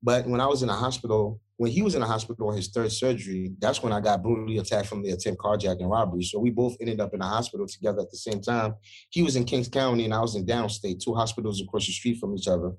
[0.04, 2.68] But when I was in the hospital, when he was in the hospital on his
[2.68, 6.24] third surgery, that's when I got brutally attacked from the attempt carjacking robbery.
[6.24, 8.76] So we both ended up in the hospital together at the same time.
[9.10, 12.20] He was in Kings County and I was in downstate, two hospitals across the street
[12.20, 12.74] from each other.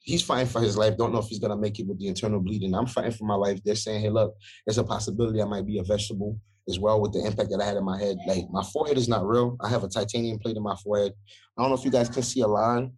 [0.00, 0.96] He's fighting for his life.
[0.96, 2.74] Don't know if he's gonna make it with the internal bleeding.
[2.74, 3.60] I'm fighting for my life.
[3.64, 4.34] They're saying, hey, look,
[4.66, 7.66] there's a possibility I might be a vegetable as well with the impact that I
[7.66, 8.16] had in my head.
[8.26, 9.56] Like my forehead is not real.
[9.60, 11.12] I have a titanium plate in my forehead.
[11.56, 12.92] I don't know if you guys can see a line.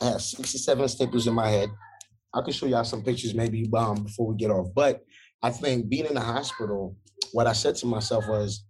[0.00, 1.68] I have 67 staples in my head.
[2.32, 4.68] I can show y'all some pictures maybe um, before we get off.
[4.74, 5.04] But
[5.42, 6.96] I think being in the hospital,
[7.32, 8.64] what I said to myself was,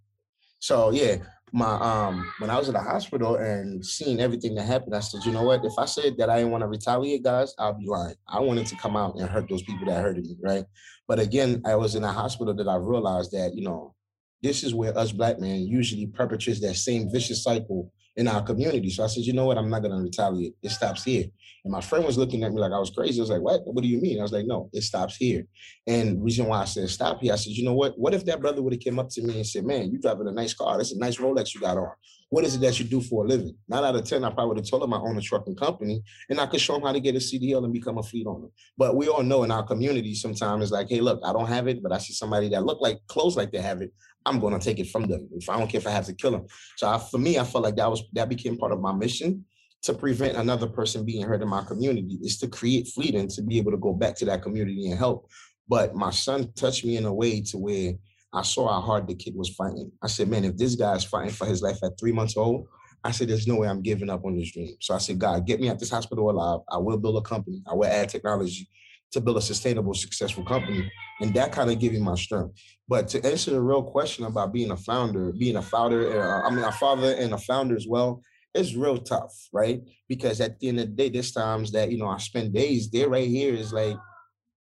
[0.59, 1.17] so yeah,
[1.53, 5.25] my um when I was in the hospital and seeing everything that happened, I said,
[5.25, 5.65] you know what?
[5.65, 8.15] If I said that I didn't want to retaliate, guys, I'll be lying.
[8.27, 10.65] I wanted to come out and hurt those people that hurted me, right?
[11.07, 13.95] But again, I was in a hospital that I realized that, you know,
[14.41, 18.89] this is where us black men usually perpetrates that same vicious cycle in our community.
[18.89, 19.57] So I said, you know what?
[19.57, 20.53] I'm not gonna retaliate.
[20.61, 21.25] It stops here.
[21.63, 23.19] And my friend was looking at me like I was crazy.
[23.19, 23.61] I was like, what?
[23.65, 24.19] What do you mean?
[24.19, 25.45] I was like, no, it stops here.
[25.87, 27.97] And reason why I said stop here, I said, you know what?
[27.97, 30.27] What if that brother would have came up to me and said, man, you driving
[30.27, 30.77] a nice car.
[30.77, 31.91] That's a nice Rolex you got on.
[32.31, 33.57] What is it that you do for a living?
[33.67, 36.01] Nine out of 10, I probably would have told him I own a trucking company
[36.29, 38.47] and I could show him how to get a CDL and become a fleet owner.
[38.77, 41.67] But we all know in our community sometimes it's like, hey, look, I don't have
[41.67, 43.91] it, but I see somebody that look like clothes like they have it.
[44.25, 45.27] I'm going to take it from them.
[45.33, 46.45] If I don't care if I have to kill them.
[46.77, 49.43] So I, for me, I felt like that was that became part of my mission
[49.81, 53.57] to prevent another person being hurt in my community is to create freedom to be
[53.57, 55.27] able to go back to that community and help.
[55.67, 57.93] But my son touched me in a way to where
[58.33, 59.91] I saw how hard the kid was fighting.
[60.01, 62.67] I said, man, if this guy is fighting for his life at three months old,
[63.03, 64.75] I said, there's no way I'm giving up on this dream.
[64.79, 66.59] So I said, God, get me out this hospital alive.
[66.69, 67.61] I will build a company.
[67.69, 68.69] I will add technology
[69.11, 70.89] to build a sustainable, successful company.
[71.19, 72.55] And that kind of gave me my strength.
[72.87, 76.51] But to answer the real question about being a founder, being a founder, uh, I
[76.51, 78.21] mean, a father and a founder as well,
[78.53, 79.81] it's real tough, right?
[80.07, 82.89] Because at the end of the day, there's times that, you know, I spend days
[82.89, 83.97] there right here is like,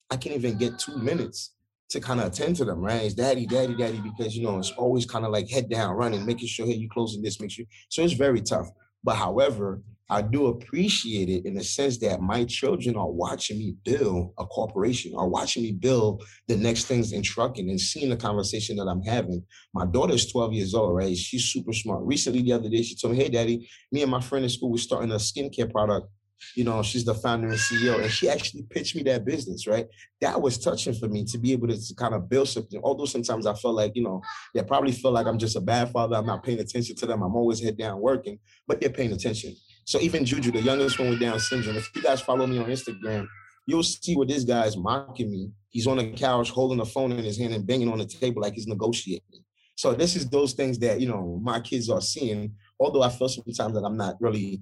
[0.10, 1.56] I can't even get two minutes
[1.92, 3.04] to kind of attend to them, right?
[3.04, 6.26] It's daddy, daddy, daddy, because, you know, it's always kind of like head down, running,
[6.26, 7.66] making sure, hey, you closing this, make sure.
[7.89, 8.70] So it's very tough.
[9.04, 13.76] But however, I do appreciate it in the sense that my children are watching me
[13.86, 18.18] build a corporation, are watching me build the next things in trucking and seeing the
[18.18, 19.44] conversation that I'm having.
[19.74, 21.16] My daughter is 12 years old, right?
[21.16, 22.04] She's super smart.
[22.04, 24.72] Recently, the other day, she told me, Hey, daddy, me and my friend in school,
[24.72, 26.08] we're starting a skincare product.
[26.56, 29.88] You know, she's the founder and CEO, and she actually pitched me that business, right?
[30.20, 32.80] That was touching for me to be able to, to kind of build something.
[32.84, 34.22] Although sometimes I felt like, you know,
[34.54, 36.16] they probably feel like I'm just a bad father.
[36.16, 37.22] I'm not paying attention to them.
[37.22, 39.56] I'm always head down working, but they're paying attention.
[39.86, 42.66] So even Juju, the youngest one with Down syndrome, if you guys follow me on
[42.66, 43.28] Instagram,
[43.68, 45.52] you'll see where this guy is mocking me.
[45.70, 48.42] He's on the couch holding the phone in his hand and banging on the table
[48.42, 49.44] like he's negotiating.
[49.76, 52.54] So this is those things that you know my kids are seeing.
[52.80, 54.62] Although I feel sometimes that I'm not really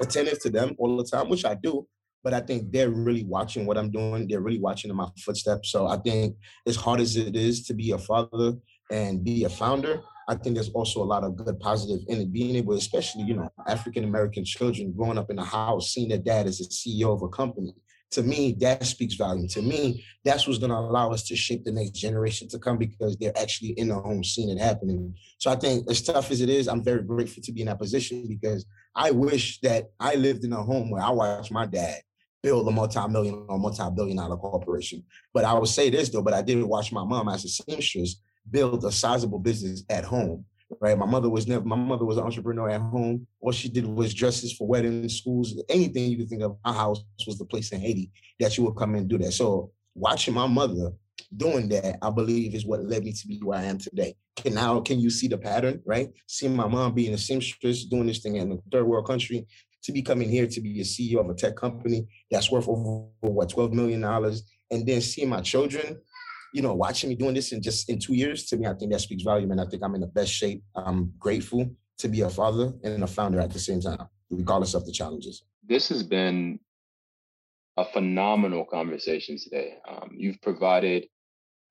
[0.00, 1.86] attentive to them all the time, which I do,
[2.24, 4.26] but I think they're really watching what I'm doing.
[4.26, 5.70] They're really watching in my footsteps.
[5.70, 6.36] So I think
[6.66, 8.54] as hard as it is to be a father
[8.90, 12.32] and be a founder, I think there's also a lot of good positive in it.
[12.32, 16.18] Being able, especially, you know, African American children growing up in a house, seeing their
[16.18, 17.74] dad as a CEO of a company.
[18.12, 19.48] To me, that speaks volume.
[19.48, 22.78] To me, that's what's going to allow us to shape the next generation to come
[22.78, 25.14] because they're actually in the home seeing it happening.
[25.38, 27.78] So I think, as tough as it is, I'm very grateful to be in that
[27.78, 28.64] position because
[28.98, 32.00] I wish that I lived in a home where I watched my dad
[32.42, 35.04] build a multi-million or multi-billion dollar corporation.
[35.32, 38.20] But I would say this though, but I did watch my mom as a seamstress
[38.50, 40.44] build a sizable business at home.
[40.80, 40.98] Right.
[40.98, 43.26] My mother was never my mother was an entrepreneur at home.
[43.40, 46.58] All she did was dresses for weddings, schools, anything you could think of.
[46.62, 49.32] My house was the place in Haiti that she would come and do that.
[49.32, 50.92] So watching my mother
[51.36, 54.14] doing that, I believe is what led me to be where I am today.
[54.36, 56.08] Can now can you see the pattern, right?
[56.26, 59.46] Seeing my mom being a seamstress, doing this thing in a third world country,
[59.82, 63.08] to be coming here to be a CEO of a tech company that's worth over
[63.20, 66.00] what twelve million dollars, and then seeing my children,
[66.54, 68.46] you know, watching me doing this in just in two years.
[68.46, 70.62] To me, I think that speaks volume, and I think I'm in the best shape.
[70.74, 74.86] I'm grateful to be a father and a founder at the same time, regardless of
[74.86, 75.44] the challenges.
[75.66, 76.60] This has been
[77.76, 79.74] a phenomenal conversation today.
[79.88, 81.06] Um, you've provided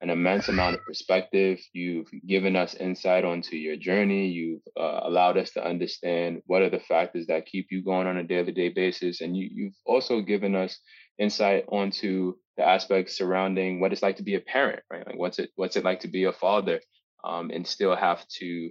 [0.02, 1.60] an immense amount of perspective.
[1.74, 4.28] You've given us insight onto your journey.
[4.28, 8.18] You've uh, allowed us to understand what are the factors that keep you going on
[8.18, 9.22] a day to day basis.
[9.22, 10.80] And you, you've also given us
[11.18, 15.06] insight onto the aspects surrounding what it's like to be a parent, right?
[15.06, 16.80] Like what's it what's it like to be a father
[17.24, 18.70] um, and still have to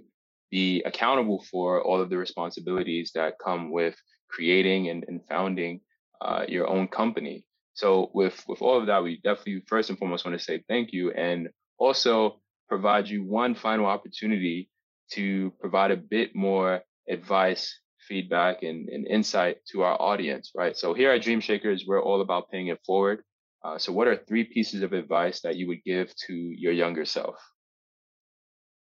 [0.49, 3.95] be accountable for all of the responsibilities that come with
[4.29, 5.81] creating and, and founding
[6.21, 7.45] uh, your own company.
[7.77, 10.91] So with with all of that, we definitely first and foremost want to say thank
[10.93, 14.71] you, and also provide you one final opportunity
[15.11, 20.53] to provide a bit more advice, feedback, and, and insight to our audience.
[20.55, 20.75] Right.
[20.75, 23.21] So here at Dream Shakers, we're all about paying it forward.
[23.63, 27.05] Uh, so, what are three pieces of advice that you would give to your younger
[27.05, 27.35] self?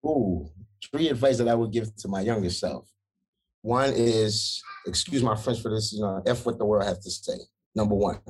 [0.04, 0.50] Ooh,
[0.90, 2.90] three advice that I would give to my younger self.
[3.62, 7.10] One is, excuse my French for this, you know, F what the world has to
[7.10, 7.38] say.
[7.74, 8.20] Number one.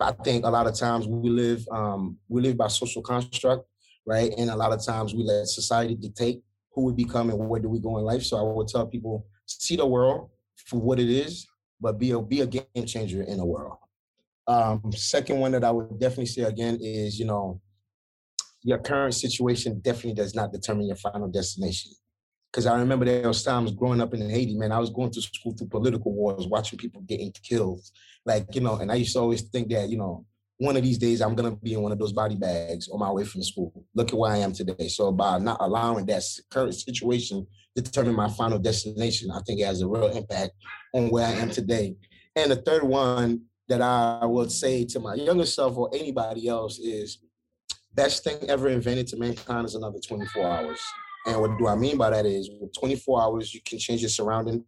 [0.00, 3.66] I think a lot of times we live um, we live by social construct,
[4.06, 4.32] right?
[4.36, 7.68] And a lot of times we let society dictate who we become and where do
[7.68, 8.22] we go in life.
[8.22, 10.30] So I would tell people see the world
[10.66, 11.46] for what it is,
[11.80, 13.78] but be a be a game changer in the world.
[14.46, 17.60] Um, second one that I would definitely say again is, you know,
[18.62, 21.92] your current situation definitely does not determine your final destination.
[22.50, 25.20] Because I remember there was times growing up in Haiti, man, I was going to
[25.20, 27.82] school through political wars, watching people getting killed.
[28.28, 30.26] Like, you know, and I used to always think that, you know,
[30.58, 33.10] one of these days I'm gonna be in one of those body bags on my
[33.10, 33.72] way from school.
[33.94, 34.88] Look at where I am today.
[34.88, 39.80] So by not allowing that current situation determine my final destination, I think it has
[39.80, 40.50] a real impact
[40.92, 41.96] on where I am today.
[42.36, 46.78] And the third one that I would say to my younger self or anybody else
[46.78, 47.20] is
[47.94, 50.80] best thing ever invented to mankind is another 24 hours.
[51.24, 54.10] And what do I mean by that is with 24 hours, you can change your
[54.10, 54.64] surrounding,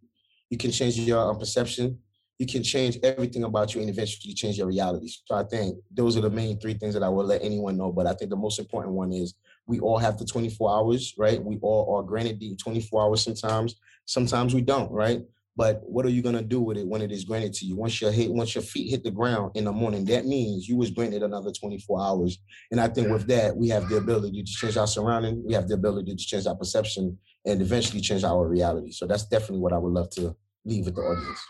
[0.49, 1.99] you can change your um, perception,
[2.41, 5.11] you can change everything about you and eventually change your reality.
[5.26, 7.93] So I think those are the main three things that I will let anyone know.
[7.93, 9.34] But I think the most important one is
[9.66, 11.45] we all have the 24 hours, right?
[11.45, 13.76] We all are granted the 24 hours sometimes.
[14.07, 15.20] Sometimes we don't, right?
[15.55, 17.76] But what are you gonna do with it when it is granted to you?
[17.76, 20.78] Once your hit, once your feet hit the ground in the morning, that means you
[20.78, 22.38] was granted another 24 hours.
[22.70, 25.68] And I think with that, we have the ability to change our surrounding, we have
[25.68, 28.93] the ability to change our perception and eventually change our reality.
[28.93, 30.34] So that's definitely what I would love to
[30.64, 31.41] leave with the audience.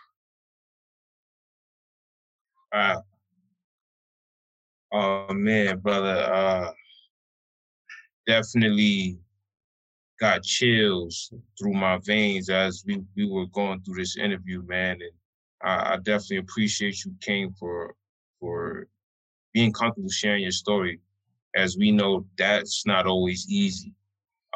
[2.72, 3.04] Wow.
[4.92, 6.16] Oh man, brother.
[6.32, 6.72] Uh
[8.26, 9.18] definitely
[10.20, 14.98] got chills through my veins as we, we were going through this interview, man.
[15.00, 15.12] And
[15.62, 17.94] I, I definitely appreciate you came for
[18.40, 18.86] for
[19.52, 21.00] being comfortable sharing your story.
[21.56, 23.94] As we know, that's not always easy.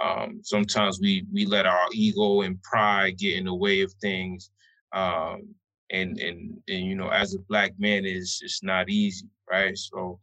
[0.03, 4.51] Um, sometimes we we let our ego and pride get in the way of things.
[4.93, 5.55] Um,
[5.91, 9.77] and and and you know, as a black man, it's it's not easy, right?
[9.77, 10.19] So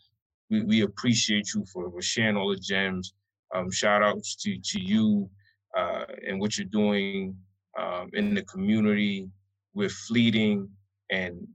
[0.49, 3.13] we, we appreciate you for, for sharing all the gems
[3.53, 5.29] um, shout outs to, to you
[5.77, 7.35] uh, and what you're doing
[7.79, 9.29] um, in the community
[9.73, 10.69] with fleeting
[11.09, 11.47] and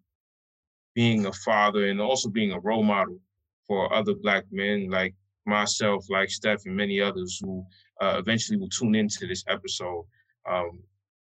[0.94, 3.18] being a father and also being a role model
[3.66, 5.14] for other black men like
[5.46, 7.64] myself, like Steph, and many others who
[8.00, 10.04] uh, eventually will tune into this episode.
[10.48, 10.80] Um,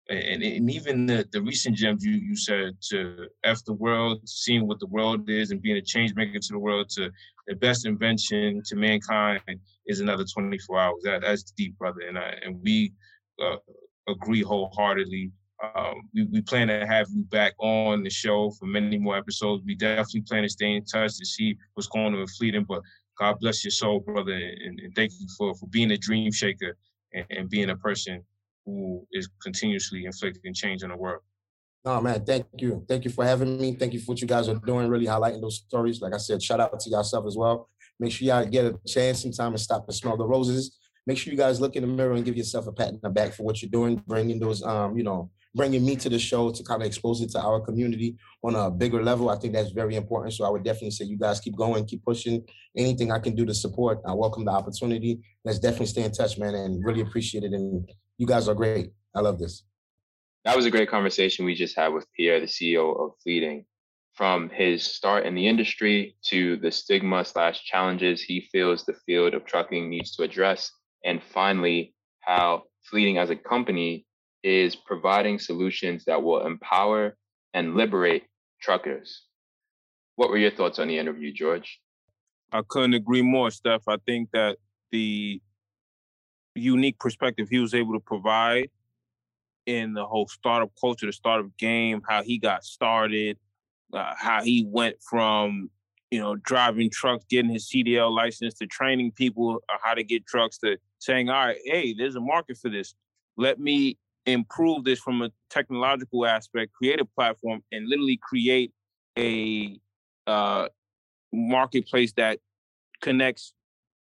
[0.09, 4.67] and, and even the, the recent gems you, you said to F the world, seeing
[4.67, 7.11] what the world is and being a change maker to the world, to
[7.47, 9.41] the best invention to mankind
[9.85, 11.01] is another 24 hours.
[11.03, 12.93] That that's deep, brother, and I, and we
[13.41, 13.57] uh,
[14.07, 15.31] agree wholeheartedly.
[15.75, 19.63] Um, we, we plan to have you back on the show for many more episodes.
[19.65, 22.65] We definitely plan to stay in touch to see what's going on with Fleeting.
[22.67, 22.81] But
[23.19, 26.77] God bless your soul, brother, and, and thank you for for being a dream shaker
[27.13, 28.23] and, and being a person
[28.75, 31.21] who is continuously inflicting change in the world.
[31.85, 32.85] No, man, thank you.
[32.87, 33.73] Thank you for having me.
[33.73, 36.01] Thank you for what you guys are doing, really highlighting those stories.
[36.01, 37.69] Like I said, shout out to yourself as well.
[37.99, 40.77] Make sure y'all get a chance sometime and stop and smell the roses.
[41.07, 43.09] Make sure you guys look in the mirror and give yourself a pat in the
[43.09, 46.51] back for what you're doing, bringing those, um, you know, bringing me to the show
[46.51, 49.29] to kind of expose it to our community on a bigger level.
[49.29, 50.33] I think that's very important.
[50.33, 52.45] So I would definitely say you guys keep going, keep pushing.
[52.77, 55.19] Anything I can do to support, I welcome the opportunity.
[55.43, 57.53] Let's definitely stay in touch, man, and really appreciate it.
[57.53, 57.89] And
[58.19, 58.91] you guys are great.
[59.15, 59.63] I love this.
[60.45, 63.65] That was a great conversation we just had with Pierre, the CEO of Fleeting.
[64.13, 69.33] from his start in the industry to the stigma slash challenges he feels the field
[69.33, 70.71] of trucking needs to address,
[71.05, 74.05] and finally, how Fleeting as a company
[74.43, 77.15] is providing solutions that will empower
[77.53, 78.23] and liberate
[78.61, 79.23] truckers.
[80.15, 81.79] What were your thoughts on the interview, George?
[82.51, 83.87] I couldn't agree more, Steph.
[83.87, 84.57] I think that
[84.91, 85.41] the
[86.55, 88.69] unique perspective he was able to provide
[89.65, 93.37] in the whole startup culture, the startup game, how he got started,
[93.93, 95.69] uh, how he went from
[96.11, 100.57] you know driving trucks, getting his CDL license, to training people how to get trucks,
[100.59, 102.95] to saying, all right, hey, there's a market for this.
[103.37, 108.73] Let me improve this from a technological aspect, create a platform, and literally create
[109.17, 109.79] a
[110.27, 110.67] uh,
[111.31, 112.39] marketplace that
[113.01, 113.53] connects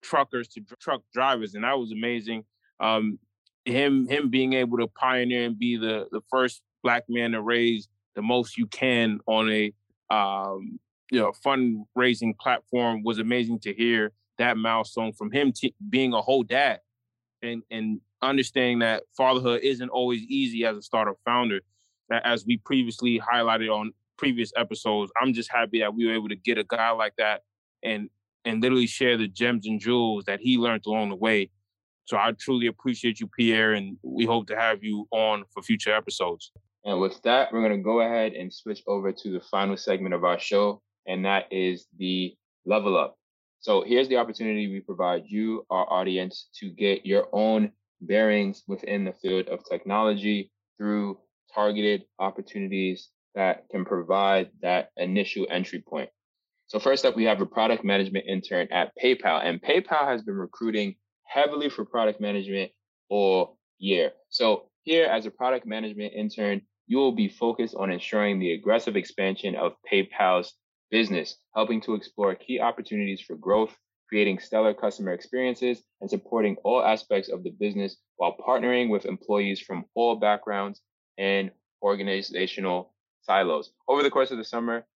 [0.02, 2.44] truckers to truck drivers, and that was amazing.
[2.80, 3.18] Um,
[3.64, 7.88] him him being able to pioneer and be the the first black man to raise
[8.14, 9.72] the most you can on a
[10.10, 10.78] um,
[11.10, 16.20] you know fundraising platform was amazing to hear that milestone from him t- being a
[16.20, 16.80] whole dad
[17.42, 21.60] and and understanding that fatherhood isn't always easy as a startup founder
[22.08, 26.28] that as we previously highlighted on previous episodes i'm just happy that we were able
[26.28, 27.42] to get a guy like that
[27.82, 28.08] and
[28.44, 31.50] and literally share the gems and jewels that he learned along the way
[32.04, 35.94] so I truly appreciate you, Pierre, and we hope to have you on for future
[35.94, 36.52] episodes.
[36.84, 40.14] And with that, we're going to go ahead and switch over to the final segment
[40.14, 42.34] of our show, and that is the
[42.66, 43.16] level up.
[43.60, 47.70] So here's the opportunity we provide you, our audience, to get your own
[48.00, 51.18] bearings within the field of technology through
[51.54, 56.10] targeted opportunities that can provide that initial entry point.
[56.72, 60.36] So first up, we have a product management intern at PayPal, and PayPal has been
[60.36, 60.94] recruiting
[61.24, 62.70] heavily for product management
[63.10, 64.12] all year.
[64.30, 68.96] So here as a product management intern, you will be focused on ensuring the aggressive
[68.96, 70.54] expansion of PayPal's
[70.90, 73.76] business, helping to explore key opportunities for growth,
[74.08, 79.60] creating stellar customer experiences, and supporting all aspects of the business while partnering with employees
[79.60, 80.80] from all backgrounds
[81.18, 81.50] and
[81.82, 83.72] organizational silos.
[83.88, 84.86] Over the course of the summer,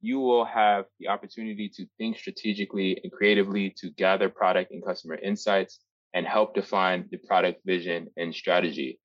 [0.00, 5.16] you will have the opportunity to think strategically and creatively to gather product and customer
[5.16, 5.80] insights
[6.14, 8.98] and help define the product vision and strategy.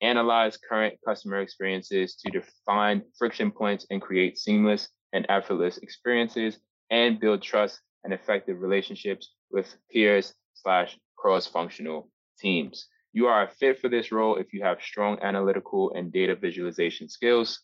[0.00, 6.58] Analyze current customer experiences to define friction points and create seamless and effortless experiences
[6.90, 12.86] and build trust and effective relationships with peers slash cross-functional teams.
[13.12, 17.08] You are a fit for this role if you have strong analytical and data visualization
[17.08, 17.60] skills,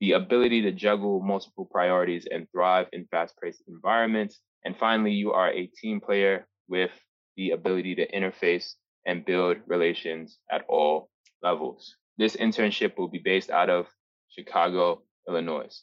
[0.00, 4.40] the ability to juggle multiple priorities and thrive in fast-paced environments.
[4.64, 6.90] And finally, you are a team player with
[7.36, 8.74] the ability to interface
[9.06, 11.10] and build relations at all
[11.42, 11.96] levels.
[12.18, 13.86] This internship will be based out of
[14.28, 15.82] Chicago, Illinois.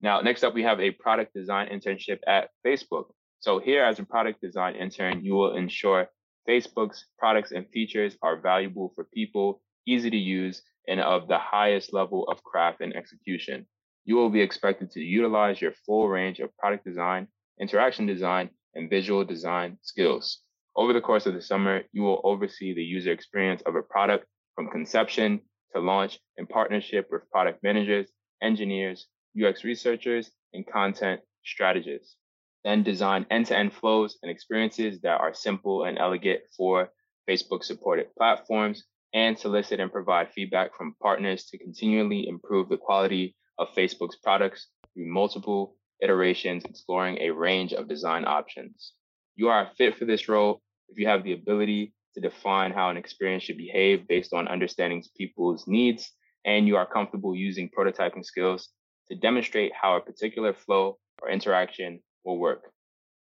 [0.00, 3.06] Now, next up, we have a product design internship at Facebook.
[3.40, 6.08] So here as a product design intern, you will ensure
[6.48, 11.92] Facebook's products and features are valuable for people, easy to use, and of the highest
[11.92, 13.66] level of craft and execution.
[14.04, 17.28] You will be expected to utilize your full range of product design,
[17.60, 20.40] interaction design, and visual design skills.
[20.76, 24.26] Over the course of the summer, you will oversee the user experience of a product
[24.54, 25.40] from conception
[25.74, 28.08] to launch in partnership with product managers,
[28.42, 29.06] engineers,
[29.42, 32.16] UX researchers, and content strategists.
[32.64, 36.90] Then design end to end flows and experiences that are simple and elegant for
[37.28, 38.84] Facebook supported platforms
[39.16, 44.66] and solicit and provide feedback from partners to continually improve the quality of Facebook's products
[44.92, 48.92] through multiple iterations, exploring a range of design options.
[49.34, 50.60] You are a fit for this role
[50.90, 55.02] if you have the ability to define how an experience should behave based on understanding
[55.16, 56.12] people's needs,
[56.44, 58.68] and you are comfortable using prototyping skills
[59.08, 62.70] to demonstrate how a particular flow or interaction will work.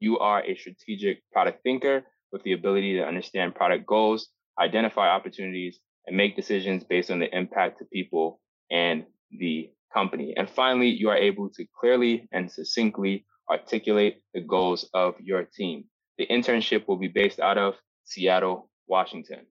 [0.01, 2.03] You are a strategic product thinker
[2.33, 4.29] with the ability to understand product goals
[4.61, 8.41] identify opportunities, and make decisions based on the impact to people
[8.71, 10.35] and the company.
[10.37, 15.85] And finally, you are able to clearly and succinctly articulate the goals of your team.
[16.19, 19.47] The internship will be based out of Seattle, Washington.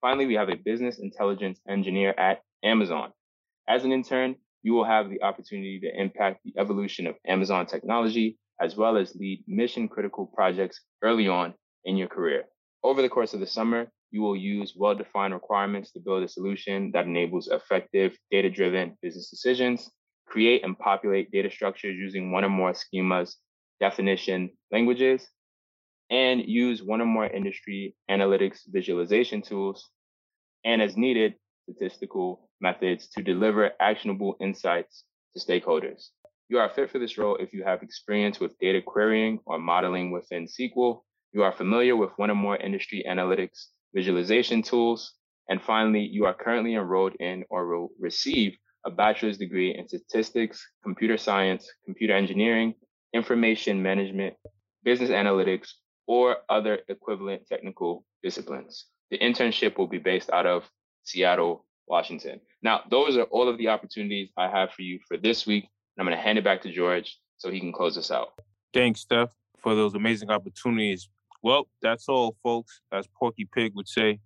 [0.00, 3.12] Finally, we have a business intelligence engineer at Amazon.
[3.68, 8.38] As an intern, you will have the opportunity to impact the evolution of Amazon technology,
[8.60, 11.54] as well as lead mission critical projects early on
[11.84, 12.44] in your career.
[12.82, 16.90] Over the course of the summer, you will use well-defined requirements to build a solution
[16.92, 19.90] that enables effective data-driven business decisions,
[20.26, 23.34] create and populate data structures using one or more schemas,
[23.80, 25.26] definition languages,
[26.10, 29.88] and use one or more industry analytics visualization tools,
[30.64, 31.34] and as needed,
[31.68, 35.04] statistical methods to deliver actionable insights
[35.34, 36.08] to stakeholders.
[36.48, 40.10] You are fit for this role if you have experience with data querying or modeling
[40.10, 41.02] within SQL.
[41.32, 45.14] You are familiar with one or more industry analytics visualization tools.
[45.48, 50.64] And finally, you are currently enrolled in or will receive a bachelor's degree in statistics,
[50.82, 52.74] computer science, computer engineering,
[53.12, 54.34] information management,
[54.84, 55.68] business analytics,
[56.06, 58.86] or other equivalent technical disciplines.
[59.10, 60.64] The internship will be based out of
[61.02, 62.40] Seattle, Washington.
[62.62, 65.64] Now, those are all of the opportunities I have for you for this week.
[65.64, 68.28] And I'm going to hand it back to George so he can close us out.
[68.72, 71.08] Thanks, Steph, for those amazing opportunities.
[71.42, 72.80] Well, that's all, folks.
[72.92, 74.20] As Porky Pig would say,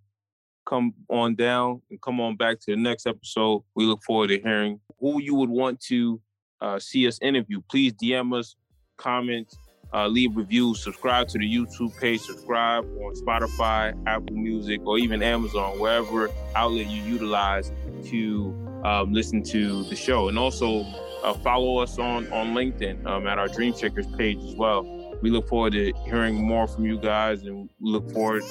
[0.67, 3.63] come on down and come on back to the next episode.
[3.75, 6.21] We look forward to hearing who you would want to
[6.61, 7.61] uh, see us interview.
[7.71, 8.57] Please DM us,
[8.97, 9.55] comment,
[9.93, 15.23] uh, leave reviews, subscribe to the YouTube page, subscribe on Spotify, Apple Music, or even
[15.23, 17.71] Amazon, wherever outlet you utilize
[18.07, 18.53] to
[18.85, 20.29] um, listen to the show.
[20.29, 20.83] And also
[21.23, 24.85] uh, follow us on, on LinkedIn um, at our Dream Shakers page as well.
[25.23, 28.43] We look forward to hearing more from you guys and we look forward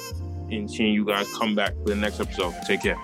[0.50, 2.54] in seeing you guys come back for the next episode.
[2.66, 3.00] Take care.